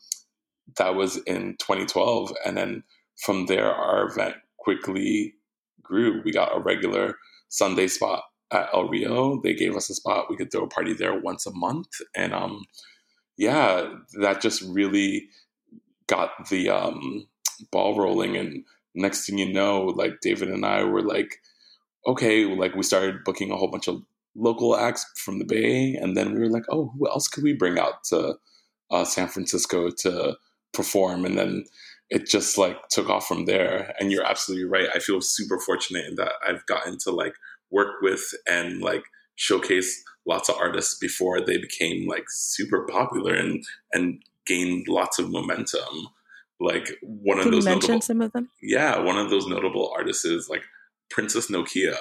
[0.77, 2.83] that was in 2012, and then
[3.23, 4.35] from there, our event
[4.67, 5.33] quickly
[5.81, 6.21] grew.
[6.25, 7.15] We got a regular
[7.47, 9.39] Sunday spot at El Rio.
[9.41, 10.25] They gave us a spot.
[10.29, 11.87] We could throw a party there once a month.
[12.13, 12.65] And um,
[13.37, 15.29] yeah, that just really
[16.07, 17.27] got the um,
[17.71, 18.35] ball rolling.
[18.35, 21.37] And next thing you know, like David and I were like,
[22.05, 24.01] okay, like we started booking a whole bunch of
[24.35, 25.93] local acts from the Bay.
[25.95, 28.35] And then we were like, oh, who else could we bring out to
[28.91, 30.35] uh, San Francisco to
[30.73, 31.23] perform?
[31.23, 31.63] And then
[32.09, 33.93] it just like took off from there.
[33.99, 34.87] And you're absolutely right.
[34.93, 37.33] I feel super fortunate in that I've gotten to like
[37.69, 39.03] work with and like
[39.35, 45.29] showcase lots of artists before they became like super popular and and gained lots of
[45.29, 46.07] momentum.
[46.59, 48.49] Like one Can of those you mention notable, some of them.
[48.61, 50.63] Yeah, one of those notable artists is like
[51.09, 51.95] Princess Nokia.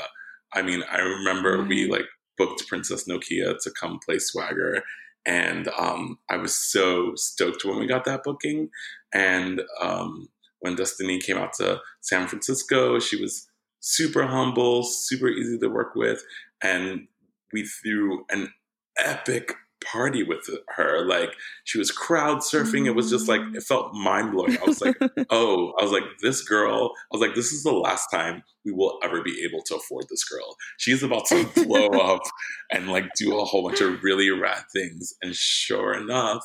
[0.52, 1.68] I mean, I remember mm.
[1.68, 2.06] we like
[2.38, 4.82] booked Princess Nokia to come play Swagger,
[5.26, 8.70] and um, I was so stoked when we got that booking.
[9.12, 10.28] And um,
[10.60, 13.48] when Destiny came out to San Francisco, she was
[13.80, 16.22] super humble, super easy to work with.
[16.62, 17.08] And
[17.52, 18.52] we threw an
[18.98, 19.54] epic
[19.90, 21.06] party with her.
[21.06, 21.34] Like
[21.64, 22.86] she was crowd surfing.
[22.86, 24.58] It was just like it felt mind blowing.
[24.58, 24.96] I was like,
[25.30, 26.92] oh, I was like, this girl.
[27.12, 30.06] I was like, this is the last time we will ever be able to afford
[30.08, 30.56] this girl.
[30.78, 32.22] She's about to blow up
[32.70, 35.14] and like do a whole bunch of really rad things.
[35.22, 36.42] And sure enough,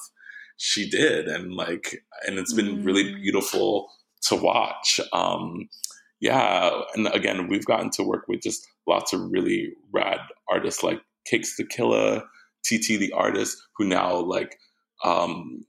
[0.58, 1.28] she did.
[1.28, 3.22] And like, and it's been really mm.
[3.22, 3.90] beautiful
[4.28, 5.00] to watch.
[5.12, 5.70] Um,
[6.20, 10.20] yeah, and again, we've gotten to work with just lots of really rad
[10.50, 12.24] artists like Cakes da Killa
[12.64, 14.58] TT the artist who now like
[15.04, 15.64] um,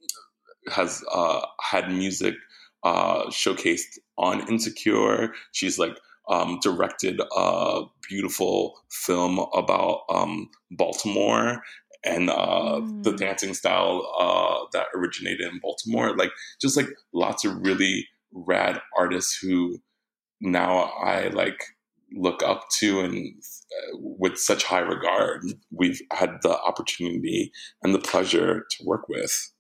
[0.70, 2.34] has uh, had music
[2.84, 5.32] uh, showcased on Insecure.
[5.52, 5.96] She's like
[6.28, 11.62] um, directed a beautiful film about um, Baltimore
[12.04, 13.02] and uh, mm.
[13.02, 16.16] the dancing style uh, that originated in Baltimore.
[16.16, 16.30] Like
[16.60, 19.78] just like lots of really rad artists who
[20.40, 21.62] now I like
[22.14, 27.50] look up to and uh, with such high regard we've had the opportunity
[27.82, 29.52] and the pleasure to work with.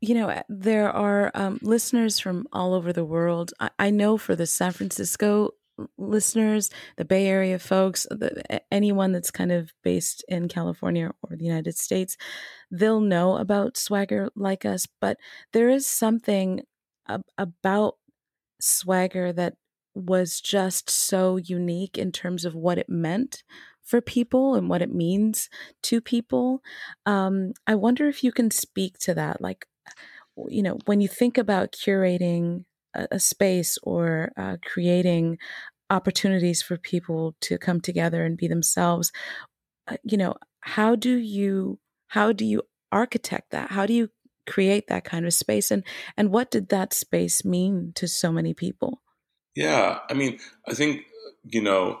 [0.00, 3.52] You know there are um, listeners from all over the world.
[3.60, 5.52] I, I, know for the san francisco
[5.98, 11.44] listeners the bay area folks the, anyone that's kind of based in california or the
[11.44, 12.16] united states
[12.70, 15.16] they'll know about swagger like us but
[15.52, 16.60] there is something
[17.08, 17.94] ab- about
[18.60, 19.54] swagger that
[19.94, 23.42] was just so unique in terms of what it meant
[23.82, 25.48] for people and what it means
[25.82, 26.62] to people.
[27.06, 29.40] Um, I wonder if you can speak to that.
[29.40, 29.66] Like,
[30.48, 32.64] you know, when you think about curating
[32.94, 35.38] a, a space or uh, creating
[35.90, 39.12] opportunities for people to come together and be themselves,
[39.86, 41.78] uh, you know, how do you
[42.08, 43.70] how do you architect that?
[43.70, 44.08] How do you
[44.46, 45.84] create that kind of space and
[46.16, 49.03] and what did that space mean to so many people?
[49.54, 51.02] Yeah, I mean, I think,
[51.44, 52.00] you know,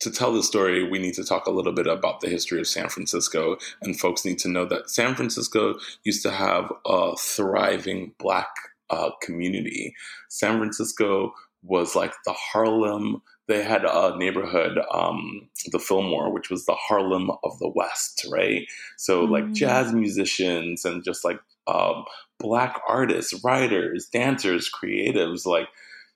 [0.00, 2.66] to tell the story, we need to talk a little bit about the history of
[2.66, 3.56] San Francisco.
[3.82, 8.50] And folks need to know that San Francisco used to have a thriving Black
[8.90, 9.94] uh, community.
[10.28, 11.32] San Francisco
[11.62, 13.22] was like the Harlem.
[13.46, 18.66] They had a neighborhood, um, the Fillmore, which was the Harlem of the West, right?
[18.96, 19.32] So, mm-hmm.
[19.32, 19.54] like mm.
[19.54, 21.38] jazz musicians and just like
[21.68, 22.04] um,
[22.40, 25.68] Black artists, writers, dancers, creatives, like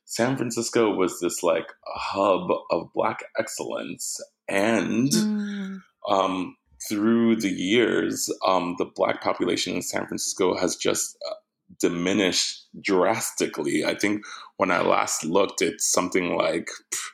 [0.07, 5.83] San Francisco was this like a hub of Black excellence, and mm.
[6.09, 6.57] um,
[6.89, 11.35] through the years, um, the black population in San Francisco has just uh,
[11.81, 13.85] diminished drastically.
[13.85, 14.25] I think
[14.57, 17.09] when I last looked, it's something like pff,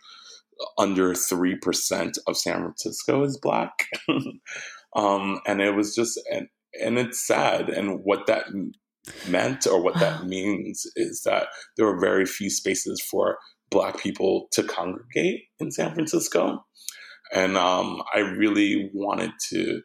[0.78, 3.86] under 3% of San Francisco is black.
[4.96, 6.48] um, and it was just, and,
[6.80, 7.68] and it's sad.
[7.68, 8.46] And what that
[9.28, 13.38] meant or what that means is that there were very few spaces for
[13.70, 16.64] black people to congregate in San Francisco.
[17.32, 19.80] And um, I really wanted to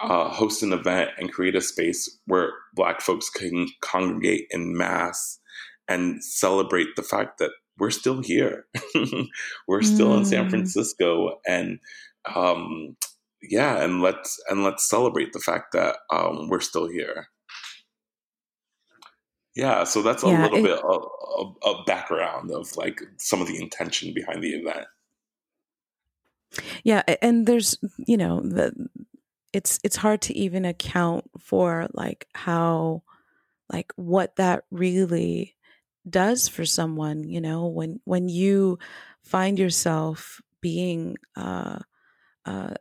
[0.00, 5.38] uh, host an event and create a space where Black folks can congregate in mass
[5.88, 8.66] and celebrate the fact that we're still here.
[9.68, 10.18] we're still mm.
[10.18, 10.50] in San mm.
[10.50, 11.78] Francisco, and
[12.34, 12.96] um,
[13.42, 17.28] yeah, and let's and let's celebrate the fact that um, we're still here.
[19.54, 21.06] Yeah, so that's a yeah, little it, bit of,
[21.38, 24.86] of, of background of like some of the intention behind the event.
[26.82, 28.88] Yeah, and there's you know the
[29.52, 33.02] it's it's hard to even account for like how
[33.72, 35.54] like what that really
[36.08, 38.78] does for someone, you know, when when you
[39.22, 41.78] find yourself being uh,
[42.44, 42.74] uh,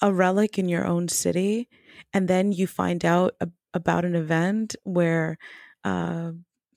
[0.00, 1.68] a relic in your own city,
[2.12, 5.38] and then you find out a, about an event where
[5.84, 6.32] uh,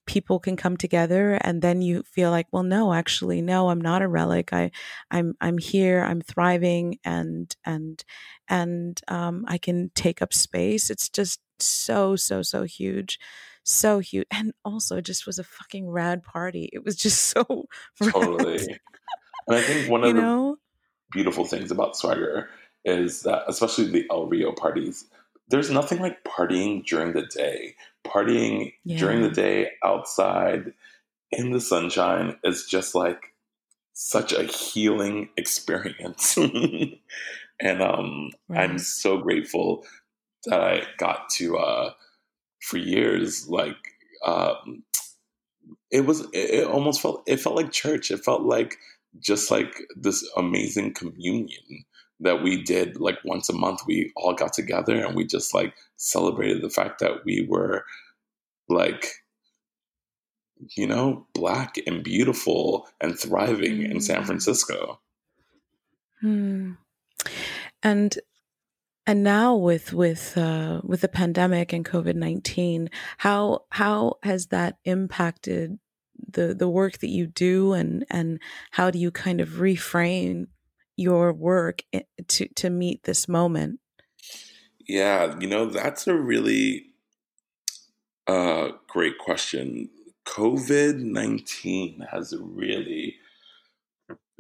[0.08, 4.01] people can come together and then you feel like well no actually no i'm not
[4.01, 4.72] a relic i
[5.12, 8.03] i'm i'm here i'm thriving and and
[8.47, 13.20] and um, i can take up space it's just so so so huge
[13.64, 17.68] so huge and also just was a fucking rad party it was just so
[18.01, 18.80] totally rad.
[19.47, 20.58] and i think one of you the know?
[21.12, 22.49] beautiful things about swagger
[22.86, 25.05] is that especially the el rio parties
[25.50, 27.76] there's nothing like partying during the day
[28.08, 28.98] partying yeah.
[28.98, 30.74] during the day outside
[31.32, 33.34] in the sunshine is just like
[33.93, 36.38] such a healing experience.
[37.60, 38.70] and um, right.
[38.70, 39.86] I'm so grateful
[40.45, 41.91] that I got to, uh,
[42.62, 43.76] for years, like,
[44.26, 44.84] um,
[45.91, 48.12] it was, it almost felt, it felt like church.
[48.12, 48.78] It felt like
[49.20, 51.86] just like this amazing communion
[52.20, 55.74] that we did like once a month we all got together and we just like
[55.97, 57.84] celebrated the fact that we were
[58.70, 59.07] like
[60.76, 63.91] you know black and beautiful and thriving mm.
[63.91, 64.26] in san mm.
[64.26, 64.99] francisco
[66.22, 66.72] hmm.
[67.84, 68.18] and
[69.07, 72.89] and now with with uh, with the pandemic and COVID nineteen,
[73.20, 75.80] how how has that impacted
[76.30, 78.41] the the work that you do, and and
[78.72, 80.47] how do you kind of reframe
[80.98, 81.84] your work
[82.28, 83.80] to to meet this moment?
[84.88, 86.88] Yeah, you know that's a really
[88.28, 89.89] uh, great question.
[90.26, 93.16] COVID nineteen has really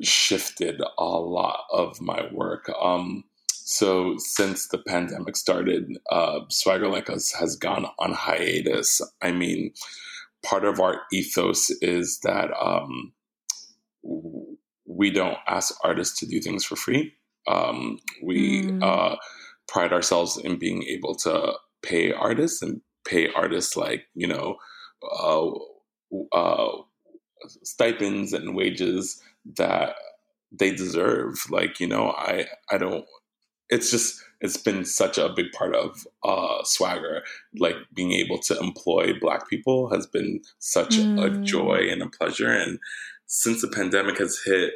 [0.01, 2.69] shifted a lot of my work.
[2.81, 9.01] Um, so since the pandemic started, uh, Swagger Like Us has gone on hiatus.
[9.21, 9.73] I mean,
[10.43, 13.13] part of our ethos is that um,
[14.87, 17.13] we don't ask artists to do things for free.
[17.47, 18.83] Um, we mm.
[18.83, 19.17] uh,
[19.67, 24.57] pride ourselves in being able to pay artists and pay artists like you know
[25.23, 25.49] uh,
[26.33, 26.71] uh,
[27.63, 29.21] stipends and wages
[29.57, 29.95] that
[30.51, 31.35] they deserve.
[31.49, 33.05] Like you know, I I don't.
[33.69, 37.23] It's just it's been such a big part of uh, swagger.
[37.57, 41.23] Like being able to employ Black people has been such mm.
[41.23, 42.79] a joy and a pleasure, and
[43.27, 44.73] since the pandemic has hit,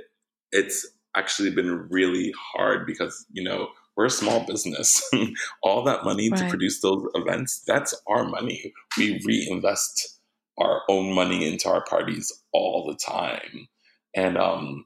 [0.51, 0.85] it's
[1.15, 5.01] actually been really hard because, you know, we're a small business.
[5.63, 6.39] All that money right.
[6.39, 8.73] to produce those events, that's our money.
[8.97, 10.19] We reinvest
[10.57, 13.67] our own money into our parties all the time.
[14.15, 14.85] And um,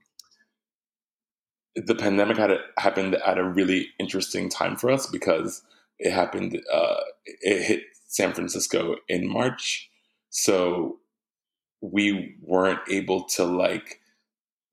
[1.75, 5.61] the pandemic had happened at a really interesting time for us because
[5.99, 9.89] it happened, uh, it hit San Francisco in March.
[10.29, 10.99] So
[11.91, 14.01] we weren't able to like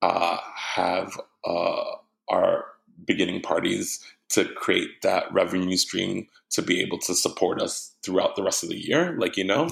[0.01, 0.39] uh,
[0.75, 1.85] have uh,
[2.29, 2.65] our
[3.05, 4.01] beginning parties
[4.31, 8.69] to create that revenue stream to be able to support us throughout the rest of
[8.69, 9.17] the year.
[9.19, 9.65] Like, you know,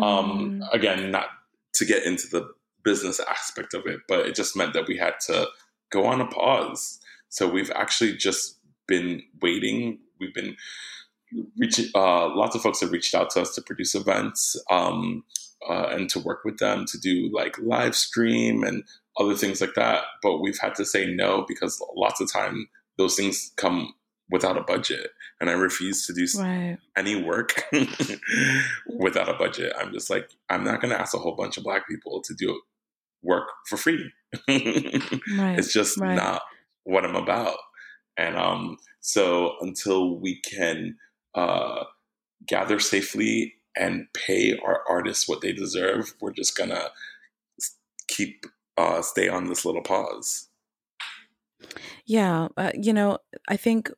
[0.00, 0.72] um, mm.
[0.72, 1.28] again, not
[1.74, 2.48] to get into the
[2.84, 5.48] business aspect of it, but it just meant that we had to
[5.90, 7.00] go on a pause.
[7.28, 9.98] So we've actually just been waiting.
[10.20, 10.56] We've been
[11.58, 14.56] reaching, uh, lots of folks have reached out to us to produce events.
[14.70, 15.24] Um,
[15.68, 18.84] uh, and to work with them to do like live stream and
[19.18, 20.04] other things like that.
[20.22, 23.94] But we've had to say no because lots of time those things come
[24.30, 26.78] without a budget, and I refuse to do right.
[26.96, 27.62] any work
[28.98, 29.72] without a budget.
[29.78, 32.34] I'm just like I'm not going to ask a whole bunch of black people to
[32.34, 32.60] do
[33.22, 34.10] work for free.
[34.48, 35.58] right.
[35.58, 36.14] It's just right.
[36.14, 36.42] not
[36.84, 37.58] what I'm about.
[38.16, 40.96] And um, so until we can
[41.34, 41.84] uh,
[42.46, 46.88] gather safely and pay our artists what they deserve, we're just gonna
[48.08, 48.46] keep
[48.76, 50.48] uh, stay on this little pause.
[52.04, 53.18] Yeah, uh, you know,
[53.48, 53.90] I think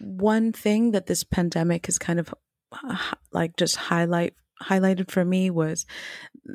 [0.00, 2.32] one thing that this pandemic has kind of
[2.72, 2.96] uh,
[3.32, 5.84] like just highlight highlighted for me was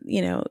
[0.04, 0.44] you know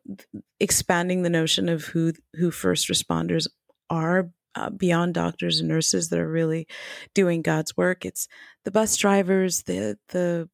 [0.61, 3.47] expanding the notion of who who first responders
[3.89, 6.67] are uh, beyond doctors and nurses that are really
[7.15, 8.05] doing God's work.
[8.05, 8.29] It's
[8.65, 10.49] the bus drivers, the the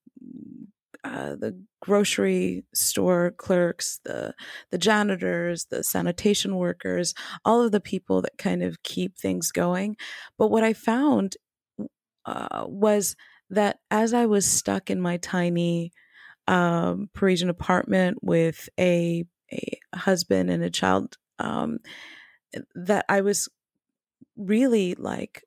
[1.06, 4.34] uh, the grocery store clerks, the
[4.70, 9.96] the janitors, the sanitation workers, all of the people that kind of keep things going.
[10.36, 11.36] But what I found
[12.24, 13.14] uh, was
[13.50, 15.92] that as I was stuck in my tiny
[16.48, 21.78] um, Parisian apartment with a a husband and a child, um,
[22.74, 23.48] that I was
[24.36, 25.44] really like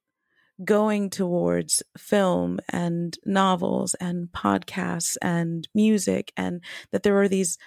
[0.63, 7.57] going towards film and novels and podcasts and music and that there are these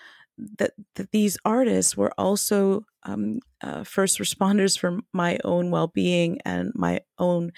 [0.58, 6.72] that, that these artists were also um, uh, first responders for my own well-being and
[6.74, 7.52] my own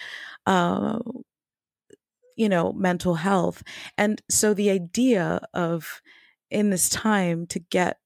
[0.47, 0.99] uh,
[2.37, 3.63] you know mental health.
[3.97, 6.03] And so the idea of
[6.51, 7.99] in this time to get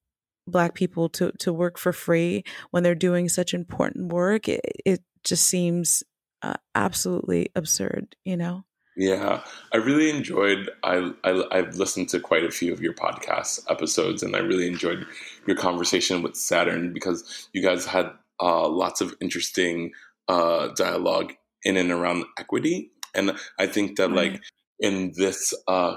[0.46, 5.02] black people to to work for free when they're doing such important work it, it
[5.22, 6.02] just seems
[6.42, 8.64] uh, absolutely absurd, you know?
[8.96, 10.68] Yeah, I really enjoyed.
[10.82, 14.66] I, I have listened to quite a few of your podcast episodes, and I really
[14.66, 15.06] enjoyed
[15.46, 18.10] your conversation with Saturn because you guys had
[18.40, 19.92] uh, lots of interesting
[20.26, 21.32] uh, dialogue
[21.62, 24.32] in and around equity, and I think that right.
[24.32, 24.42] like
[24.80, 25.94] in this uh,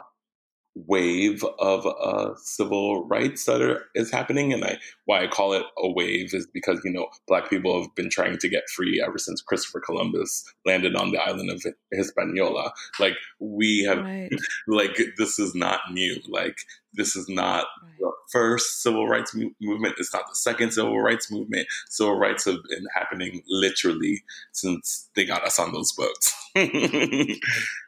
[0.75, 4.53] wave of uh, civil rights that are, is happening.
[4.53, 7.93] And I, why I call it a wave is because, you know, black people have
[7.95, 12.71] been trying to get free ever since Christopher Columbus landed on the island of Hispaniola.
[12.99, 14.29] Like we have, right.
[14.67, 16.19] like, this is not new.
[16.29, 16.57] Like
[16.93, 17.65] this is not
[17.99, 19.95] the first civil rights mo- movement.
[19.97, 21.67] It's not the second civil rights movement.
[21.89, 26.33] Civil rights have been happening literally since they got us on those boats.
[26.55, 27.39] right.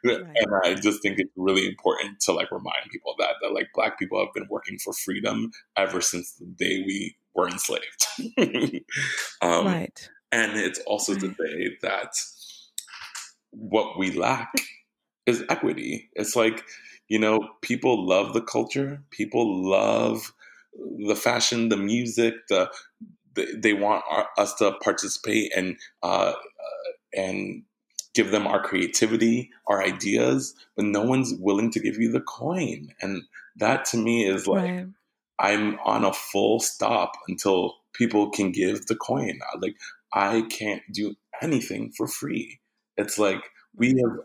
[0.04, 3.98] And I just think it's really important to like remind people that that like black
[3.98, 8.06] people have been working for freedom ever since the day we were enslaved.
[9.42, 10.08] um, right.
[10.32, 11.20] And it's also right.
[11.20, 12.12] to say that
[13.50, 14.52] what we lack
[15.26, 16.10] is equity.
[16.14, 16.64] It's like
[17.08, 19.02] you know, people love the culture.
[19.10, 20.32] People love
[21.06, 22.70] the fashion, the music, the,
[23.34, 27.62] the they want our, us to participate and uh, uh, and
[28.14, 32.88] give them our creativity, our ideas, but no one's willing to give you the coin.
[33.00, 33.22] And
[33.56, 34.86] that to me is like right.
[35.38, 39.40] I'm on a full stop until people can give the coin.
[39.60, 39.76] Like
[40.12, 42.60] I can't do anything for free.
[42.96, 43.42] It's like
[43.76, 44.18] we have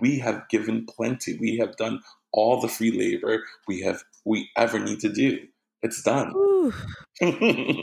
[0.00, 1.36] we have given plenty.
[1.38, 2.00] We have done
[2.32, 5.38] all the free labor we have we ever need to do.
[5.82, 6.34] It's done.
[6.34, 6.86] Oof.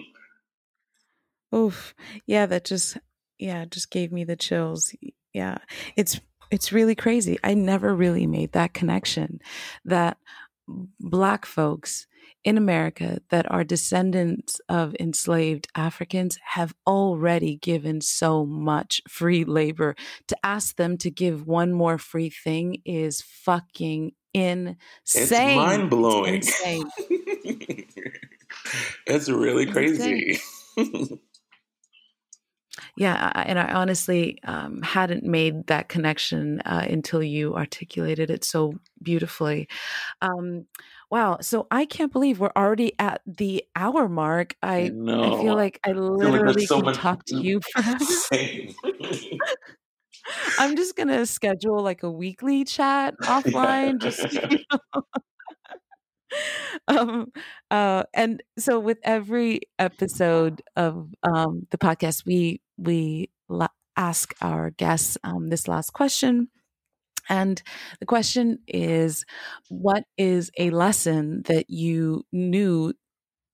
[1.55, 1.95] Oof.
[2.27, 2.97] Yeah, that just
[3.39, 4.93] yeah, just gave me the chills.
[5.33, 5.57] Yeah.
[5.95, 6.19] It's
[6.51, 7.39] it's really crazy.
[7.43, 9.39] I never really made that connection
[9.85, 10.17] that
[10.99, 12.07] black folks
[12.45, 19.95] in America that are descendants of enslaved Africans have already given so much free labor.
[20.27, 24.93] To ask them to give one more free thing is fucking insane.
[25.05, 26.43] It's mind blowing.
[27.47, 27.95] It's,
[29.05, 30.39] it's really crazy.
[32.97, 38.73] yeah, and I honestly um, hadn't made that connection uh, until you articulated it so
[39.01, 39.67] beautifully.
[40.21, 40.65] Um,
[41.11, 41.37] Wow.
[41.41, 44.55] So I can't believe we're already at the hour mark.
[44.61, 47.61] I, I feel like I literally like so can talk to you
[50.59, 54.01] I'm just going to schedule like a weekly chat offline.
[54.01, 54.09] Yeah.
[54.09, 55.01] Just, you know.
[56.87, 57.31] um,
[57.71, 64.71] uh, and so with every episode of um, the podcast, we, we la- ask our
[64.71, 66.49] guests um, this last question.
[67.29, 67.61] And
[67.99, 69.25] the question is
[69.69, 72.93] what is a lesson that you knew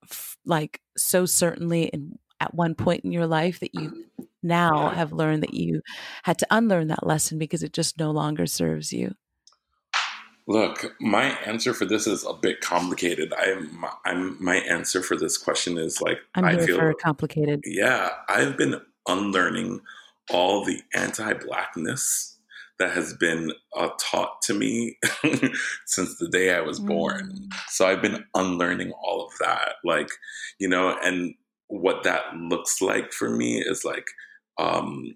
[0.04, 4.06] f- like so certainly in, at one point in your life that you
[4.44, 5.82] now have learned that you
[6.24, 9.14] had to unlearn that lesson because it just no longer serves you?
[10.48, 13.32] Look, my answer for this is a bit complicated.
[13.38, 17.62] I'm, I'm my answer for this question is like I'm I feel complicated.
[17.64, 19.82] Yeah, I've been unlearning
[20.32, 22.31] all the anti-blackness
[22.82, 24.98] that has been uh, taught to me
[25.86, 27.32] since the day I was born.
[27.32, 27.54] Mm.
[27.70, 29.76] So I've been unlearning all of that.
[29.84, 30.10] Like,
[30.60, 31.36] you know, and
[31.68, 34.08] what that looks like for me is like,
[34.58, 35.14] um,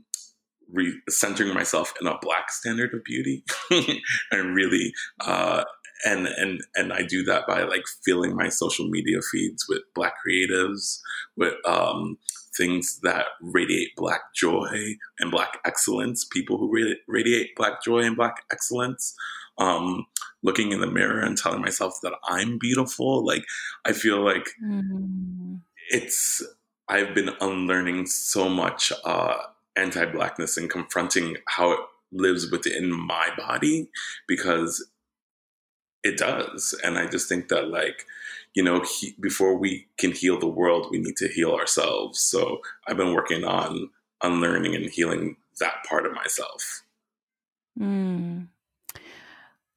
[0.72, 3.44] re- centering myself in a black standard of beauty
[4.32, 5.64] and really uh,
[6.06, 10.14] and and and I do that by like filling my social media feeds with black
[10.26, 11.00] creatives
[11.38, 12.18] with um,
[12.58, 18.44] things that radiate black joy and black excellence people who radiate black joy and black
[18.52, 19.16] excellence
[19.58, 20.06] um,
[20.44, 23.44] looking in the mirror and telling myself that I'm beautiful like
[23.86, 25.60] I feel like mm.
[25.90, 26.44] it's
[26.88, 29.38] I've been unlearning so much uh,
[29.76, 31.80] anti blackness and confronting how it
[32.12, 33.90] lives within my body
[34.28, 34.88] because
[36.04, 36.80] it does.
[36.84, 38.06] And I just think that, like,
[38.56, 42.20] you know, he, before we can heal the world, we need to heal ourselves.
[42.20, 43.90] So I've been working on
[44.24, 46.84] unlearning and healing that part of myself.
[47.80, 48.48] Mm.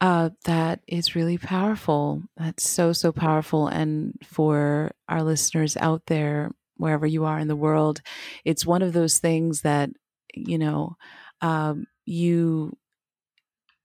[0.00, 2.22] Uh, that is really powerful.
[2.36, 3.66] That's so, so powerful.
[3.66, 8.00] And for our listeners out there, wherever you are in the world,
[8.44, 9.90] it's one of those things that,
[10.34, 10.96] you know,
[11.40, 12.76] um, you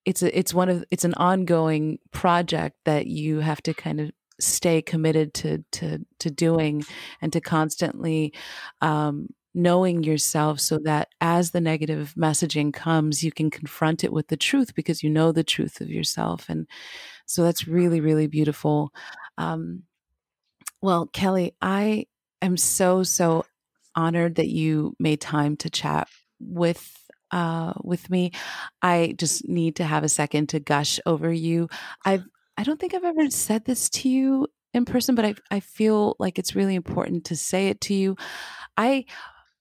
[0.06, 4.12] it's a, it's one of it's an ongoing project that you have to kind of
[4.44, 6.84] stay committed to to to doing
[7.22, 8.34] and to constantly
[8.82, 14.28] um, knowing yourself so that as the negative messaging comes you can confront it with
[14.28, 16.68] the truth because you know the truth of yourself and
[17.26, 18.91] so that's really really beautiful
[19.38, 19.84] um,
[20.82, 22.06] well kelly i
[22.41, 23.46] am so so
[23.96, 26.08] honored that you made time to chat
[26.39, 28.32] with uh, with me.
[28.82, 31.68] I just need to have a second to gush over you.
[32.06, 32.24] I've
[32.58, 36.16] I don't think I've ever said this to you in person, but I I feel
[36.20, 38.16] like it's really important to say it to you.
[38.78, 39.06] I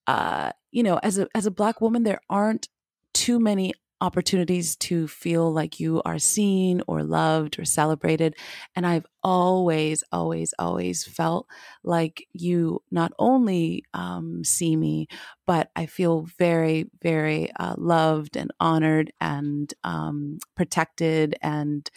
[0.06, 2.68] uh, you know, as a as a black woman, there aren't
[3.14, 8.34] too many opportunities to feel like you are seen or loved or celebrated.
[8.74, 11.46] And I've always, always, always felt
[11.84, 15.06] like you not only um, see me,
[15.46, 21.88] but I feel very, very uh, loved and honored and um, protected and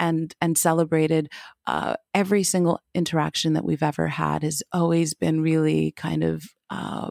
[0.00, 1.28] and and celebrated.
[1.64, 7.10] Uh, every single interaction that we've ever had has always been really kind of uh,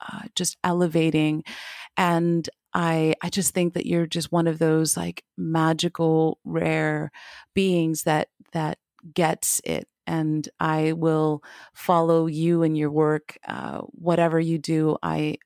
[0.00, 1.44] uh, just elevating
[1.96, 7.10] and I I just think that you're just one of those like magical rare
[7.54, 8.78] beings that that
[9.14, 11.42] gets it and I will
[11.74, 15.36] follow you and your work uh, whatever you do I,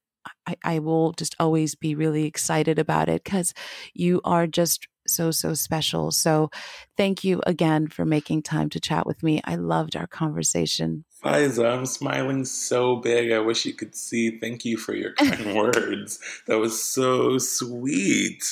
[0.47, 3.55] I I will just always be really excited about it cuz
[3.95, 6.11] you are just so so special.
[6.13, 6.51] So
[6.97, 9.41] thank you again for making time to chat with me.
[9.45, 13.33] I loved our conversation Faiza, I'm smiling so big.
[13.33, 14.39] I wish you could see.
[14.39, 16.19] Thank you for your kind words.
[16.47, 18.43] That was so sweet.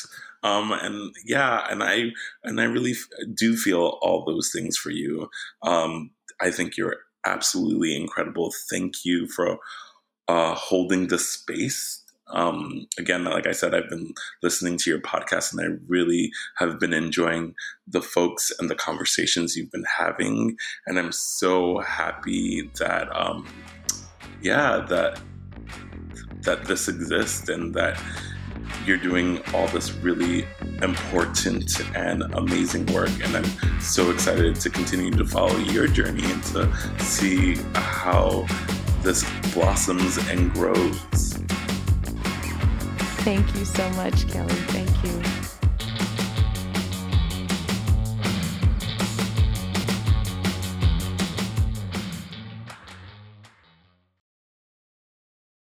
[0.42, 2.10] Um, and yeah, and I
[2.44, 2.94] and I really
[3.34, 5.28] do feel all those things for you.
[5.62, 6.10] Um,
[6.40, 8.52] I think you're absolutely incredible.
[8.70, 9.58] Thank you for
[10.28, 14.12] uh, holding the space um, again, like I said, I've been
[14.42, 17.54] listening to your podcast and I really have been enjoying
[17.86, 20.56] the folks and the conversations you've been having.
[20.86, 23.46] And I'm so happy that, um,
[24.42, 25.20] yeah, that,
[26.42, 28.00] that this exists and that
[28.84, 30.46] you're doing all this really
[30.82, 33.10] important and amazing work.
[33.22, 38.46] And I'm so excited to continue to follow your journey and to see how
[39.02, 41.35] this blossoms and grows.
[43.26, 44.85] Thank you so much, Kelly.